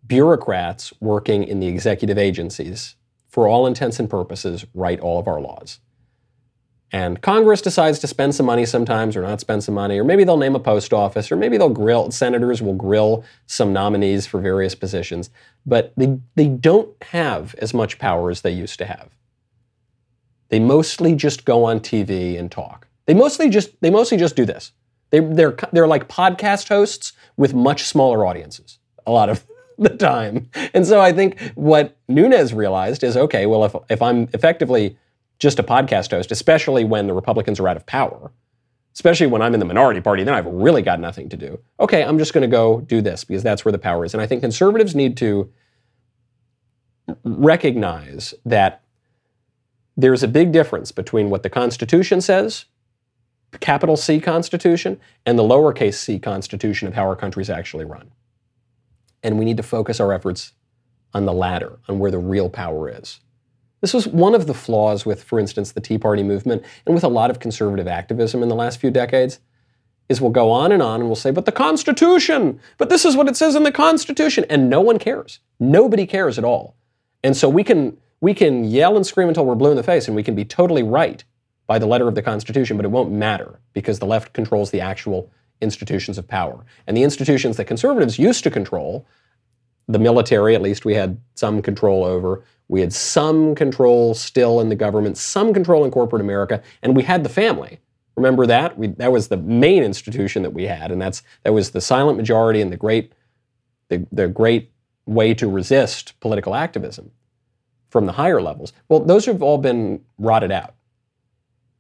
[0.05, 2.97] Bureaucrats working in the executive agencies,
[3.29, 5.79] for all intents and purposes, write all of our laws.
[6.93, 10.25] And Congress decides to spend some money sometimes or not spend some money, or maybe
[10.25, 14.41] they'll name a post office, or maybe they'll grill, senators will grill some nominees for
[14.41, 15.31] various positions,
[15.65, 19.09] but they, they don't have as much power as they used to have.
[20.51, 22.87] They mostly just go on TV and talk.
[23.07, 24.73] They mostly just, they mostly just do this.
[25.09, 29.47] They, they're, they're like podcast hosts with much smaller audiences a lot of
[29.79, 30.51] the time.
[30.75, 34.99] And so I think what Nunes realized is okay, well, if, if I'm effectively
[35.43, 38.31] just a podcast host, especially when the Republicans are out of power,
[38.95, 41.59] especially when I'm in the minority party, then I've really got nothing to do.
[41.81, 44.15] Okay, I'm just going to go do this because that's where the power is.
[44.15, 45.53] And I think conservatives need to
[47.25, 48.83] recognize that
[49.97, 52.67] there's a big difference between what the Constitution says
[53.61, 58.13] capital C Constitution and the lowercase c Constitution of how our country's actually run.
[59.25, 60.53] And we need to focus our efforts
[61.13, 63.21] on the latter, on where the real power is.
[63.83, 67.05] This was one of the flaws with, for instance, the Tea Party movement and with
[67.05, 69.41] a lot of conservative activism in the last few decades.
[70.09, 73.17] Is we'll go on and on and we'll say, but the Constitution, but this is
[73.17, 75.39] what it says in the Constitution, and no one cares.
[75.59, 76.77] Nobody cares at all.
[77.23, 80.07] And so we can we can yell and scream until we're blue in the face,
[80.07, 81.25] and we can be totally right
[81.67, 84.81] by the letter of the Constitution, but it won't matter because the left controls the
[84.81, 85.31] actual
[85.61, 86.65] institutions of power.
[86.87, 89.07] And the institutions that conservatives used to control,
[89.89, 94.71] the military, at least we had some control over, we had some control still in
[94.71, 97.79] the government, some control in corporate America, and we had the family.
[98.17, 98.79] Remember that?
[98.79, 102.17] We, that was the main institution that we had, and that's that was the silent
[102.17, 103.13] majority and the great,
[103.89, 104.71] the, the great
[105.05, 107.11] way to resist political activism
[107.91, 108.73] from the higher levels.
[108.89, 110.75] Well, those have all been rotted out.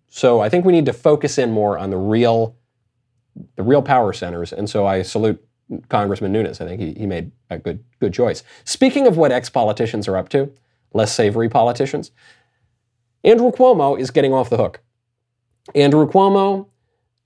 [0.09, 2.55] So I think we need to focus in more on the real,
[3.57, 4.53] the real power centers.
[4.53, 5.43] And so I salute
[5.89, 6.61] Congressman Nunes.
[6.61, 8.43] I think he, he made a good good choice.
[8.65, 10.53] Speaking of what ex-politicians are up to,
[10.95, 12.11] less savory politicians,
[13.25, 14.81] Andrew Cuomo is getting off the hook.
[15.75, 16.67] Andrew Cuomo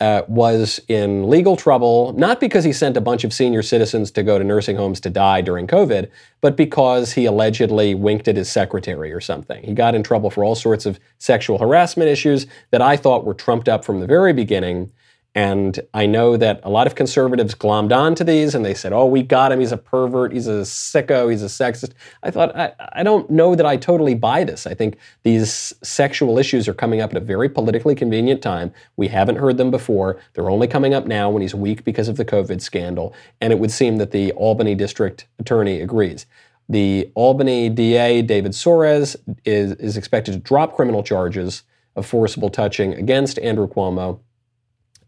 [0.00, 4.22] uh, was in legal trouble, not because he sent a bunch of senior citizens to
[4.22, 6.10] go to nursing homes to die during COVID,
[6.42, 9.62] but because he allegedly winked at his secretary or something.
[9.62, 13.34] He got in trouble for all sorts of sexual harassment issues that I thought were
[13.34, 14.92] trumped up from the very beginning.
[15.36, 19.04] And I know that a lot of conservatives glommed onto these and they said, oh,
[19.04, 19.60] we got him.
[19.60, 20.32] He's a pervert.
[20.32, 21.30] He's a sicko.
[21.30, 21.92] He's a sexist.
[22.22, 24.66] I thought, I, I don't know that I totally buy this.
[24.66, 28.72] I think these sexual issues are coming up at a very politically convenient time.
[28.96, 30.18] We haven't heard them before.
[30.32, 33.12] They're only coming up now when he's weak because of the COVID scandal.
[33.38, 36.24] And it would seem that the Albany district attorney agrees.
[36.70, 41.62] The Albany DA, David Soares, is, is expected to drop criminal charges
[41.94, 44.20] of forcible touching against Andrew Cuomo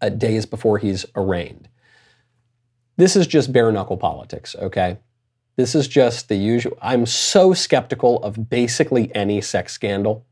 [0.01, 1.69] uh, days before he's arraigned.
[2.97, 4.99] This is just bare knuckle politics, okay?
[5.57, 6.77] This is just the usual.
[6.81, 10.25] I'm so skeptical of basically any sex scandal,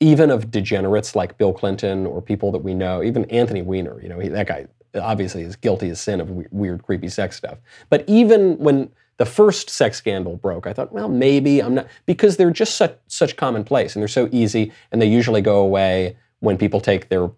[0.00, 4.00] even of degenerates like Bill Clinton or people that we know, even Anthony Weiner.
[4.02, 7.58] You know, he, that guy obviously is guilty as sin of weird, creepy sex stuff.
[7.88, 12.36] But even when the first sex scandal broke, I thought, well, maybe I'm not, because
[12.36, 16.58] they're just such, such commonplace and they're so easy and they usually go away when
[16.58, 17.30] people take their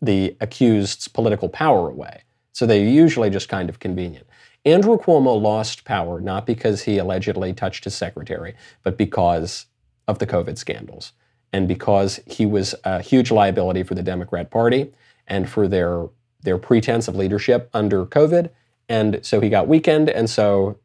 [0.00, 2.22] the accused's political power away.
[2.52, 4.26] So they're usually just kind of convenient.
[4.64, 9.66] Andrew Cuomo lost power not because he allegedly touched his secretary, but because
[10.06, 11.12] of the COVID scandals
[11.52, 14.92] and because he was a huge liability for the Democrat Party
[15.26, 16.08] and for their
[16.42, 18.50] their pretense of leadership under COVID.
[18.88, 20.78] And so he got weakened, and so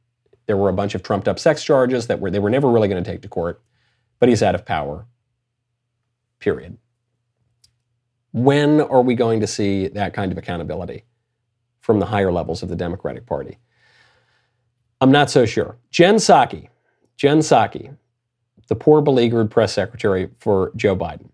[0.47, 2.88] there were a bunch of trumped up sex charges that were they were never really
[2.88, 3.61] going to take to court,
[4.20, 5.05] but he's out of power.
[6.39, 6.78] Period.
[8.36, 11.05] When are we going to see that kind of accountability
[11.79, 13.59] from the higher levels of the Democratic Party?
[14.99, 15.77] I'm not so sure.
[15.89, 16.67] Jen Psaki,
[17.15, 17.95] Jen Psaki,
[18.67, 21.29] the poor beleaguered press secretary for Joe Biden,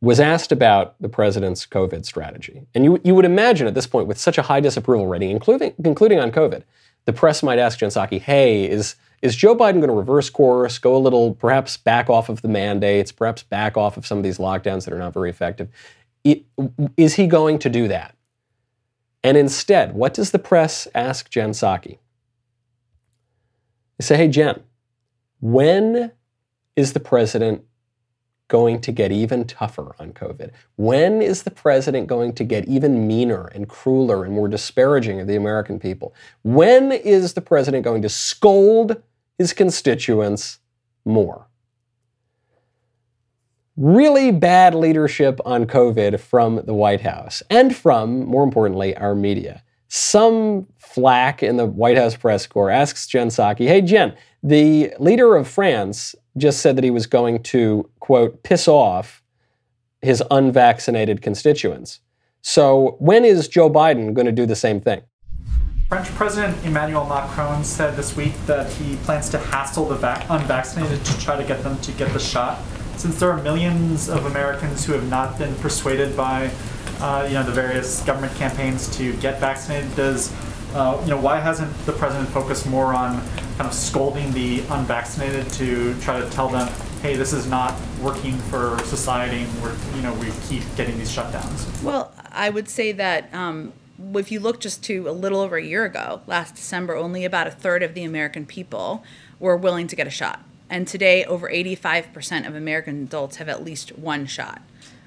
[0.00, 2.62] was asked about the president's COVID strategy.
[2.74, 5.74] And you, you would imagine at this point, with such a high disapproval rating, including,
[5.84, 6.62] including on COVID,
[7.04, 10.78] the press might ask Jen Psaki, hey, is, is Joe Biden going to reverse course,
[10.78, 14.24] go a little, perhaps back off of the mandates, perhaps back off of some of
[14.24, 15.68] these lockdowns that are not very effective?
[16.96, 18.16] Is he going to do that?
[19.24, 21.98] And instead, what does the press ask Jen Psaki?
[23.98, 24.60] They say, hey, Jen,
[25.40, 26.10] when
[26.74, 27.64] is the president
[28.48, 30.50] going to get even tougher on COVID?
[30.76, 35.28] When is the president going to get even meaner and crueler and more disparaging of
[35.28, 36.14] the American people?
[36.42, 39.00] When is the president going to scold
[39.38, 40.58] his constituents
[41.04, 41.48] more?
[43.76, 49.62] Really bad leadership on COVID from the White House and from, more importantly, our media.
[49.88, 55.36] Some flack in the White House press corps asks Jen Psaki, hey, Jen, the leader
[55.36, 59.22] of France just said that he was going to, quote, piss off
[60.00, 62.00] his unvaccinated constituents.
[62.42, 65.02] So when is Joe Biden going to do the same thing?
[65.92, 71.04] French President Emmanuel Macron said this week that he plans to hassle the vac- unvaccinated
[71.04, 72.62] to try to get them to get the shot.
[72.96, 76.50] Since there are millions of Americans who have not been persuaded by,
[77.00, 80.32] uh, you know, the various government campaigns to get vaccinated, does
[80.72, 83.20] uh, you know, why hasn't the president focused more on
[83.58, 86.72] kind of scolding the unvaccinated to try to tell them,
[87.02, 91.14] hey, this is not working for society, and we're, you know, we keep getting these
[91.14, 91.82] shutdowns?
[91.82, 93.74] Well, I would say that um,
[94.14, 97.46] if you look just to a little over a year ago, last December, only about
[97.46, 99.04] a third of the American people
[99.38, 100.44] were willing to get a shot.
[100.68, 104.62] And today, over 85% of American adults have at least one shot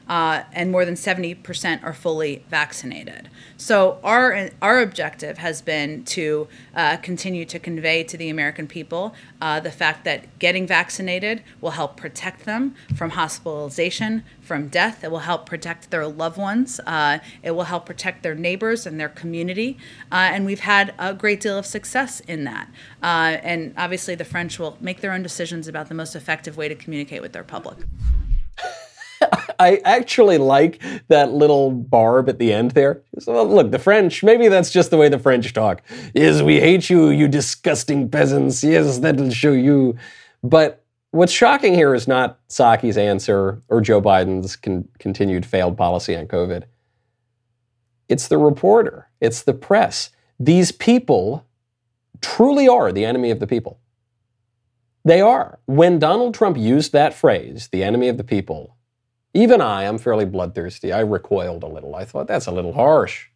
[0.07, 3.29] uh, and more than 70% are fully vaccinated.
[3.57, 9.15] So our our objective has been to uh, continue to convey to the American people
[9.41, 15.03] uh, the fact that getting vaccinated will help protect them from hospitalization, from death.
[15.03, 16.79] It will help protect their loved ones.
[16.85, 19.77] Uh, it will help protect their neighbors and their community.
[20.11, 22.69] Uh, and we've had a great deal of success in that.
[23.03, 26.67] Uh, and obviously, the French will make their own decisions about the most effective way
[26.67, 27.77] to communicate with their public.
[29.59, 33.01] I actually like that little barb at the end there.
[33.19, 35.81] So, look, the French, maybe that's just the way the French talk.
[36.13, 38.63] Yes, we hate you, you disgusting peasants.
[38.63, 39.97] Yes, that'll show you.
[40.43, 46.15] But what's shocking here is not Psaki's answer or Joe Biden's con- continued failed policy
[46.15, 46.63] on COVID.
[48.07, 50.11] It's the reporter, it's the press.
[50.39, 51.45] These people
[52.21, 53.79] truly are the enemy of the people.
[55.05, 55.59] They are.
[55.65, 58.74] When Donald Trump used that phrase, the enemy of the people,
[59.35, 60.93] even I, I'm fairly bloodthirsty.
[60.93, 61.93] I recoiled a little.
[61.93, 63.27] I thought, that's a little harsh.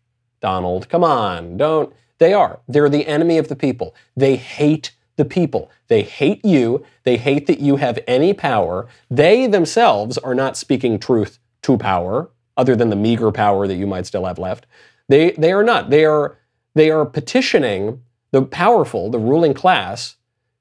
[0.41, 1.93] Donald, come on, don't.
[2.19, 2.61] They are.
[2.69, 3.93] They're the enemy of the people.
[4.15, 5.69] They hate the people.
[5.89, 6.85] They hate you.
[7.03, 8.87] They hate that you have any power.
[9.11, 13.85] They themselves are not speaking truth to power, other than the meager power that you
[13.85, 14.65] might still have left.
[15.09, 15.89] They, they are not.
[15.89, 16.37] They are,
[16.75, 20.15] they are petitioning the powerful, the ruling class,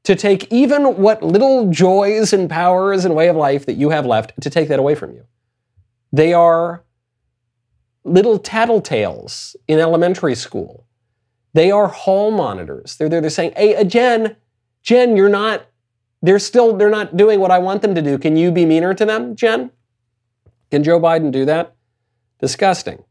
[0.09, 4.07] to take even what little joys and powers and way of life that you have
[4.07, 5.23] left to take that away from you.
[6.15, 6.83] They are
[8.05, 10.87] little tattletales in elementary school.
[11.53, 12.97] They are hall monitors.
[12.97, 13.21] They're there.
[13.21, 14.37] They're saying, "Hey, uh, Jen,
[14.83, 15.67] Jen, you're not.
[16.23, 16.75] They're still.
[16.75, 18.17] They're not doing what I want them to do.
[18.17, 19.71] Can you be meaner to them, Jen?
[20.71, 21.75] Can Joe Biden do that?
[22.41, 23.05] Disgusting.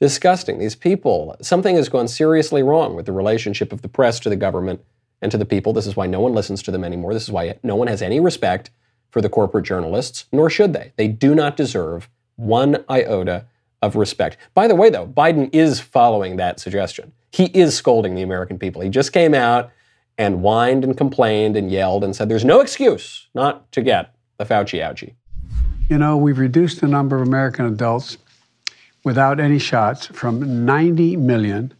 [0.00, 0.58] Disgusting.
[0.58, 1.36] These people.
[1.42, 4.80] Something has gone seriously wrong with the relationship of the press to the government
[5.22, 5.72] and to the people.
[5.72, 7.14] This is why no one listens to them anymore.
[7.14, 8.70] This is why no one has any respect
[9.10, 10.92] for the corporate journalists, nor should they.
[10.96, 13.46] They do not deserve one iota
[13.80, 14.36] of respect.
[14.54, 17.12] By the way, though, Biden is following that suggestion.
[17.30, 18.82] He is scolding the American people.
[18.82, 19.70] He just came out
[20.18, 24.44] and whined and complained and yelled and said there's no excuse not to get the
[24.44, 25.14] Fauci ouchie.
[25.88, 28.18] You know, we've reduced the number of American adults
[29.04, 31.74] without any shots from 90 million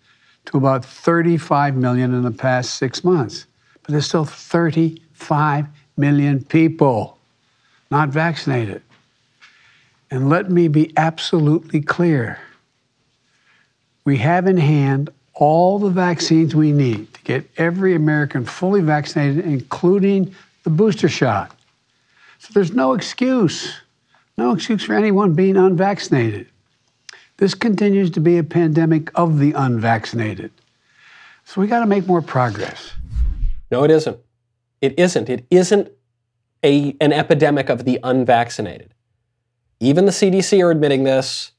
[0.46, 3.46] to about 35 million in the past six months.
[3.82, 5.66] But there's still 35
[5.96, 7.18] million people
[7.90, 8.82] not vaccinated.
[10.10, 12.38] And let me be absolutely clear
[14.04, 19.44] we have in hand all the vaccines we need to get every American fully vaccinated,
[19.44, 20.34] including
[20.64, 21.54] the booster shot.
[22.38, 23.80] So there's no excuse,
[24.36, 26.48] no excuse for anyone being unvaccinated.
[27.42, 30.52] This continues to be a pandemic of the unvaccinated.
[31.42, 32.92] So we got to make more progress.
[33.68, 34.16] No, it isn't.
[34.80, 35.28] It isn't.
[35.28, 35.90] It isn't
[36.62, 38.94] a, an epidemic of the unvaccinated.
[39.80, 41.50] Even the CDC are admitting this,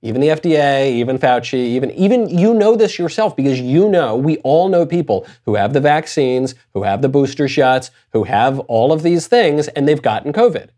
[0.00, 4.36] even the FDA, even Fauci, even, even you know this yourself because you know, we
[4.44, 8.92] all know people who have the vaccines, who have the booster shots, who have all
[8.92, 10.68] of these things, and they've gotten COVID.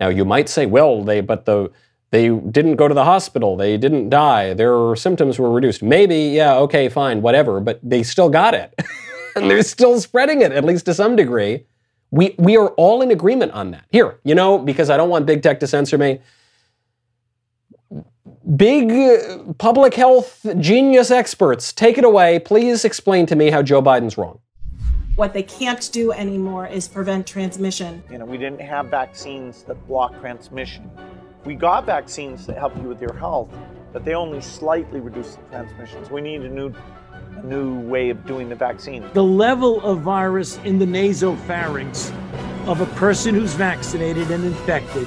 [0.00, 1.70] Now you might say, well, they, but the,
[2.16, 5.82] they didn't go to the hospital, they didn't die, their symptoms were reduced.
[5.82, 8.74] Maybe, yeah, okay, fine, whatever, but they still got it.
[9.36, 11.66] and they're still spreading it, at least to some degree.
[12.10, 13.84] We, we are all in agreement on that.
[13.90, 16.20] Here, you know, because I don't want big tech to censor me.
[18.56, 22.38] Big uh, public health genius experts, take it away.
[22.38, 24.38] Please explain to me how Joe Biden's wrong.
[25.16, 28.02] What they can't do anymore is prevent transmission.
[28.10, 30.90] You know, we didn't have vaccines that block transmission.
[31.46, 33.48] We got vaccines that help you with your health,
[33.92, 36.10] but they only slightly reduce the transmissions.
[36.10, 36.74] We need a new
[37.36, 39.08] a new way of doing the vaccine.
[39.12, 42.10] The level of virus in the nasopharynx
[42.66, 45.06] of a person who's vaccinated and infected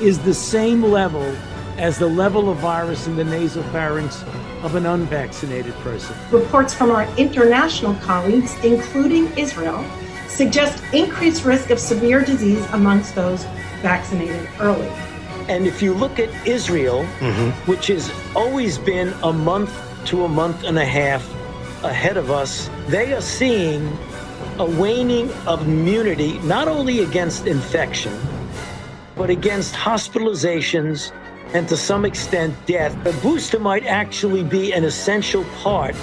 [0.00, 1.22] is the same level
[1.76, 4.24] as the level of virus in the nasopharynx
[4.64, 6.16] of an unvaccinated person.
[6.32, 9.84] Reports from our international colleagues, including Israel,
[10.26, 13.44] suggest increased risk of severe disease amongst those
[13.82, 14.90] vaccinated early.
[15.50, 17.50] And if you look at Israel, mm-hmm.
[17.68, 19.72] which has always been a month
[20.06, 21.28] to a month and a half
[21.82, 23.98] ahead of us, they are seeing
[24.60, 28.16] a waning of immunity, not only against infection,
[29.16, 31.10] but against hospitalizations
[31.52, 32.94] and to some extent death.
[33.04, 35.96] A booster might actually be an essential part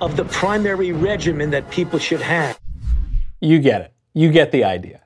[0.00, 2.58] of the primary regimen that people should have.
[3.42, 3.92] You get it.
[4.14, 5.02] You get the idea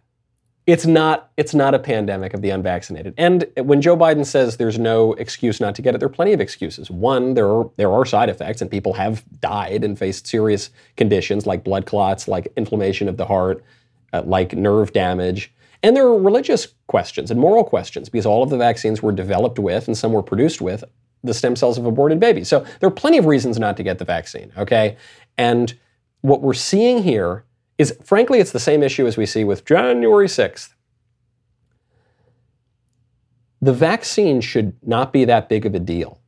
[0.67, 3.15] it's not it's not a pandemic of the unvaccinated.
[3.17, 6.33] And when Joe Biden says there's no excuse not to get it, there are plenty
[6.33, 6.91] of excuses.
[6.91, 11.47] One, there are there are side effects, and people have died and faced serious conditions
[11.47, 13.65] like blood clots, like inflammation of the heart,
[14.13, 15.53] uh, like nerve damage.
[15.83, 19.59] And there are religious questions and moral questions because all of the vaccines were developed
[19.59, 20.85] with and some were produced with
[21.25, 22.49] the stem cells of aborted babies.
[22.49, 24.97] So there are plenty of reasons not to get the vaccine, okay?
[25.39, 25.75] And
[26.21, 27.45] what we're seeing here
[27.81, 30.75] is frankly, it's the same issue as we see with January 6th.
[33.63, 36.21] The vaccine should not be that big of a deal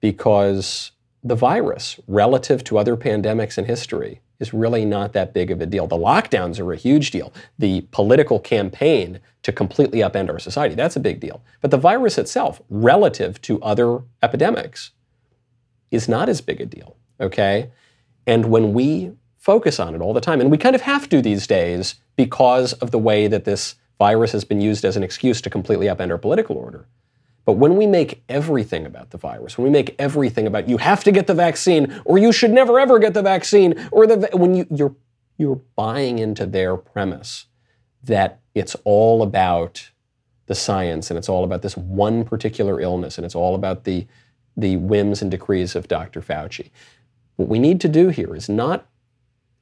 [0.00, 0.92] because
[1.22, 5.66] the virus, relative to other pandemics in history, is really not that big of a
[5.66, 5.86] deal.
[5.86, 7.34] The lockdowns are a huge deal.
[7.58, 11.42] The political campaign to completely upend our society, that's a big deal.
[11.60, 14.92] But the virus itself, relative to other epidemics,
[15.90, 17.70] is not as big a deal, okay?
[18.26, 19.12] And when we
[19.46, 20.40] focus on it all the time.
[20.40, 24.32] And we kind of have to these days because of the way that this virus
[24.32, 26.88] has been used as an excuse to completely upend our political order.
[27.44, 31.04] But when we make everything about the virus, when we make everything about you have
[31.04, 34.56] to get the vaccine or you should never ever get the vaccine or the when
[34.56, 34.96] you you're
[35.38, 37.46] you're buying into their premise
[38.02, 39.90] that it's all about
[40.46, 44.08] the science and it's all about this one particular illness and it's all about the
[44.56, 46.20] the whims and decrees of Dr.
[46.20, 46.70] Fauci.
[47.36, 48.88] What we need to do here is not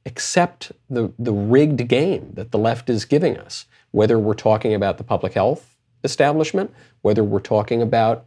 [0.05, 4.97] accept the, the rigged game that the left is giving us, whether we're talking about
[4.97, 8.25] the public health establishment, whether we're talking about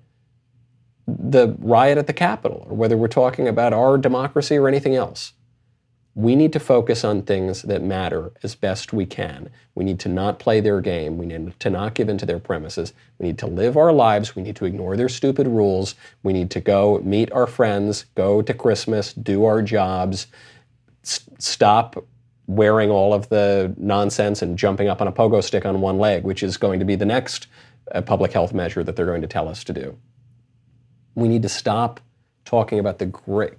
[1.06, 5.32] the riot at the Capitol, or whether we're talking about our democracy or anything else.
[6.14, 9.50] We need to focus on things that matter as best we can.
[9.76, 11.16] We need to not play their game.
[11.16, 12.92] We need to not give in to their premises.
[13.18, 14.34] We need to live our lives.
[14.34, 15.94] We need to ignore their stupid rules.
[16.24, 20.26] We need to go meet our friends, go to Christmas, do our jobs,
[21.38, 22.04] stop
[22.46, 26.24] wearing all of the nonsense and jumping up on a pogo stick on one leg,
[26.24, 27.46] which is going to be the next
[27.92, 29.96] uh, public health measure that they're going to tell us to do.
[31.14, 32.00] We need to stop
[32.44, 33.52] talking about the great,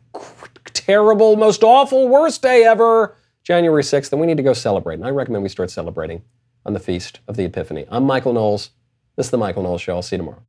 [0.73, 4.95] terrible, most awful, worst day ever, January 6th, and we need to go celebrate.
[4.95, 6.23] And I recommend we start celebrating
[6.65, 7.85] on the feast of the Epiphany.
[7.89, 8.71] I'm Michael Knowles.
[9.15, 9.95] This is the Michael Knowles Show.
[9.95, 10.48] I'll see you tomorrow.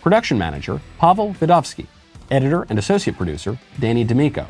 [0.00, 1.86] production manager Pavel Vidovsky,
[2.30, 4.46] editor and associate producer Danny D'Amico,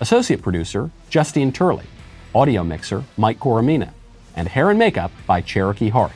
[0.00, 1.86] associate producer Justine Turley,
[2.34, 3.90] audio mixer Mike Coromina,
[4.36, 6.12] and hair and makeup by Cherokee Hart.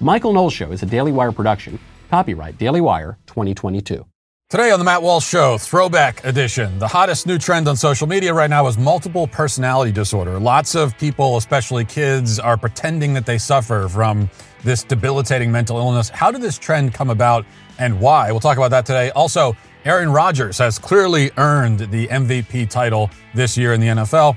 [0.00, 1.78] Michael Knowles Show is a Daily Wire production,
[2.10, 4.04] copyright Daily Wire 2022.
[4.50, 6.78] Today on the Matt Walsh Show, Throwback Edition.
[6.78, 10.38] The hottest new trend on social media right now is multiple personality disorder.
[10.38, 14.28] Lots of people, especially kids, are pretending that they suffer from
[14.62, 16.08] this debilitating mental illness.
[16.08, 17.46] How did this trend come about
[17.78, 18.30] and why?
[18.30, 19.10] We'll talk about that today.
[19.10, 24.36] Also, Aaron Rodgers has clearly earned the MVP title this year in the NFL,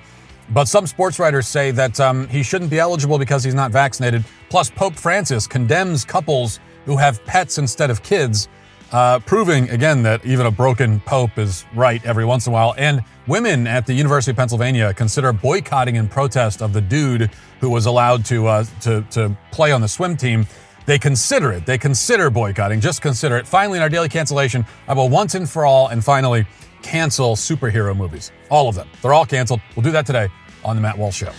[0.49, 4.23] but some sports writers say that um, he shouldn't be eligible because he's not vaccinated.
[4.49, 8.47] Plus, Pope Francis condemns couples who have pets instead of kids
[8.91, 12.73] uh, proving again that even a broken pope is right every once in a while.
[12.77, 17.29] And women at the University of Pennsylvania consider boycotting in protest of the dude
[17.59, 20.45] who was allowed to uh, to to play on the swim team.
[20.88, 21.65] They consider it.
[21.65, 22.79] They consider boycotting.
[22.79, 23.45] Just consider it.
[23.45, 26.47] Finally, in our daily cancellation, I will once and for all, and finally,
[26.81, 28.31] cancel superhero movies.
[28.49, 28.88] All of them.
[29.01, 29.59] They're all canceled.
[29.75, 30.29] We'll do that today
[30.63, 31.33] on the Matt Walsh Show.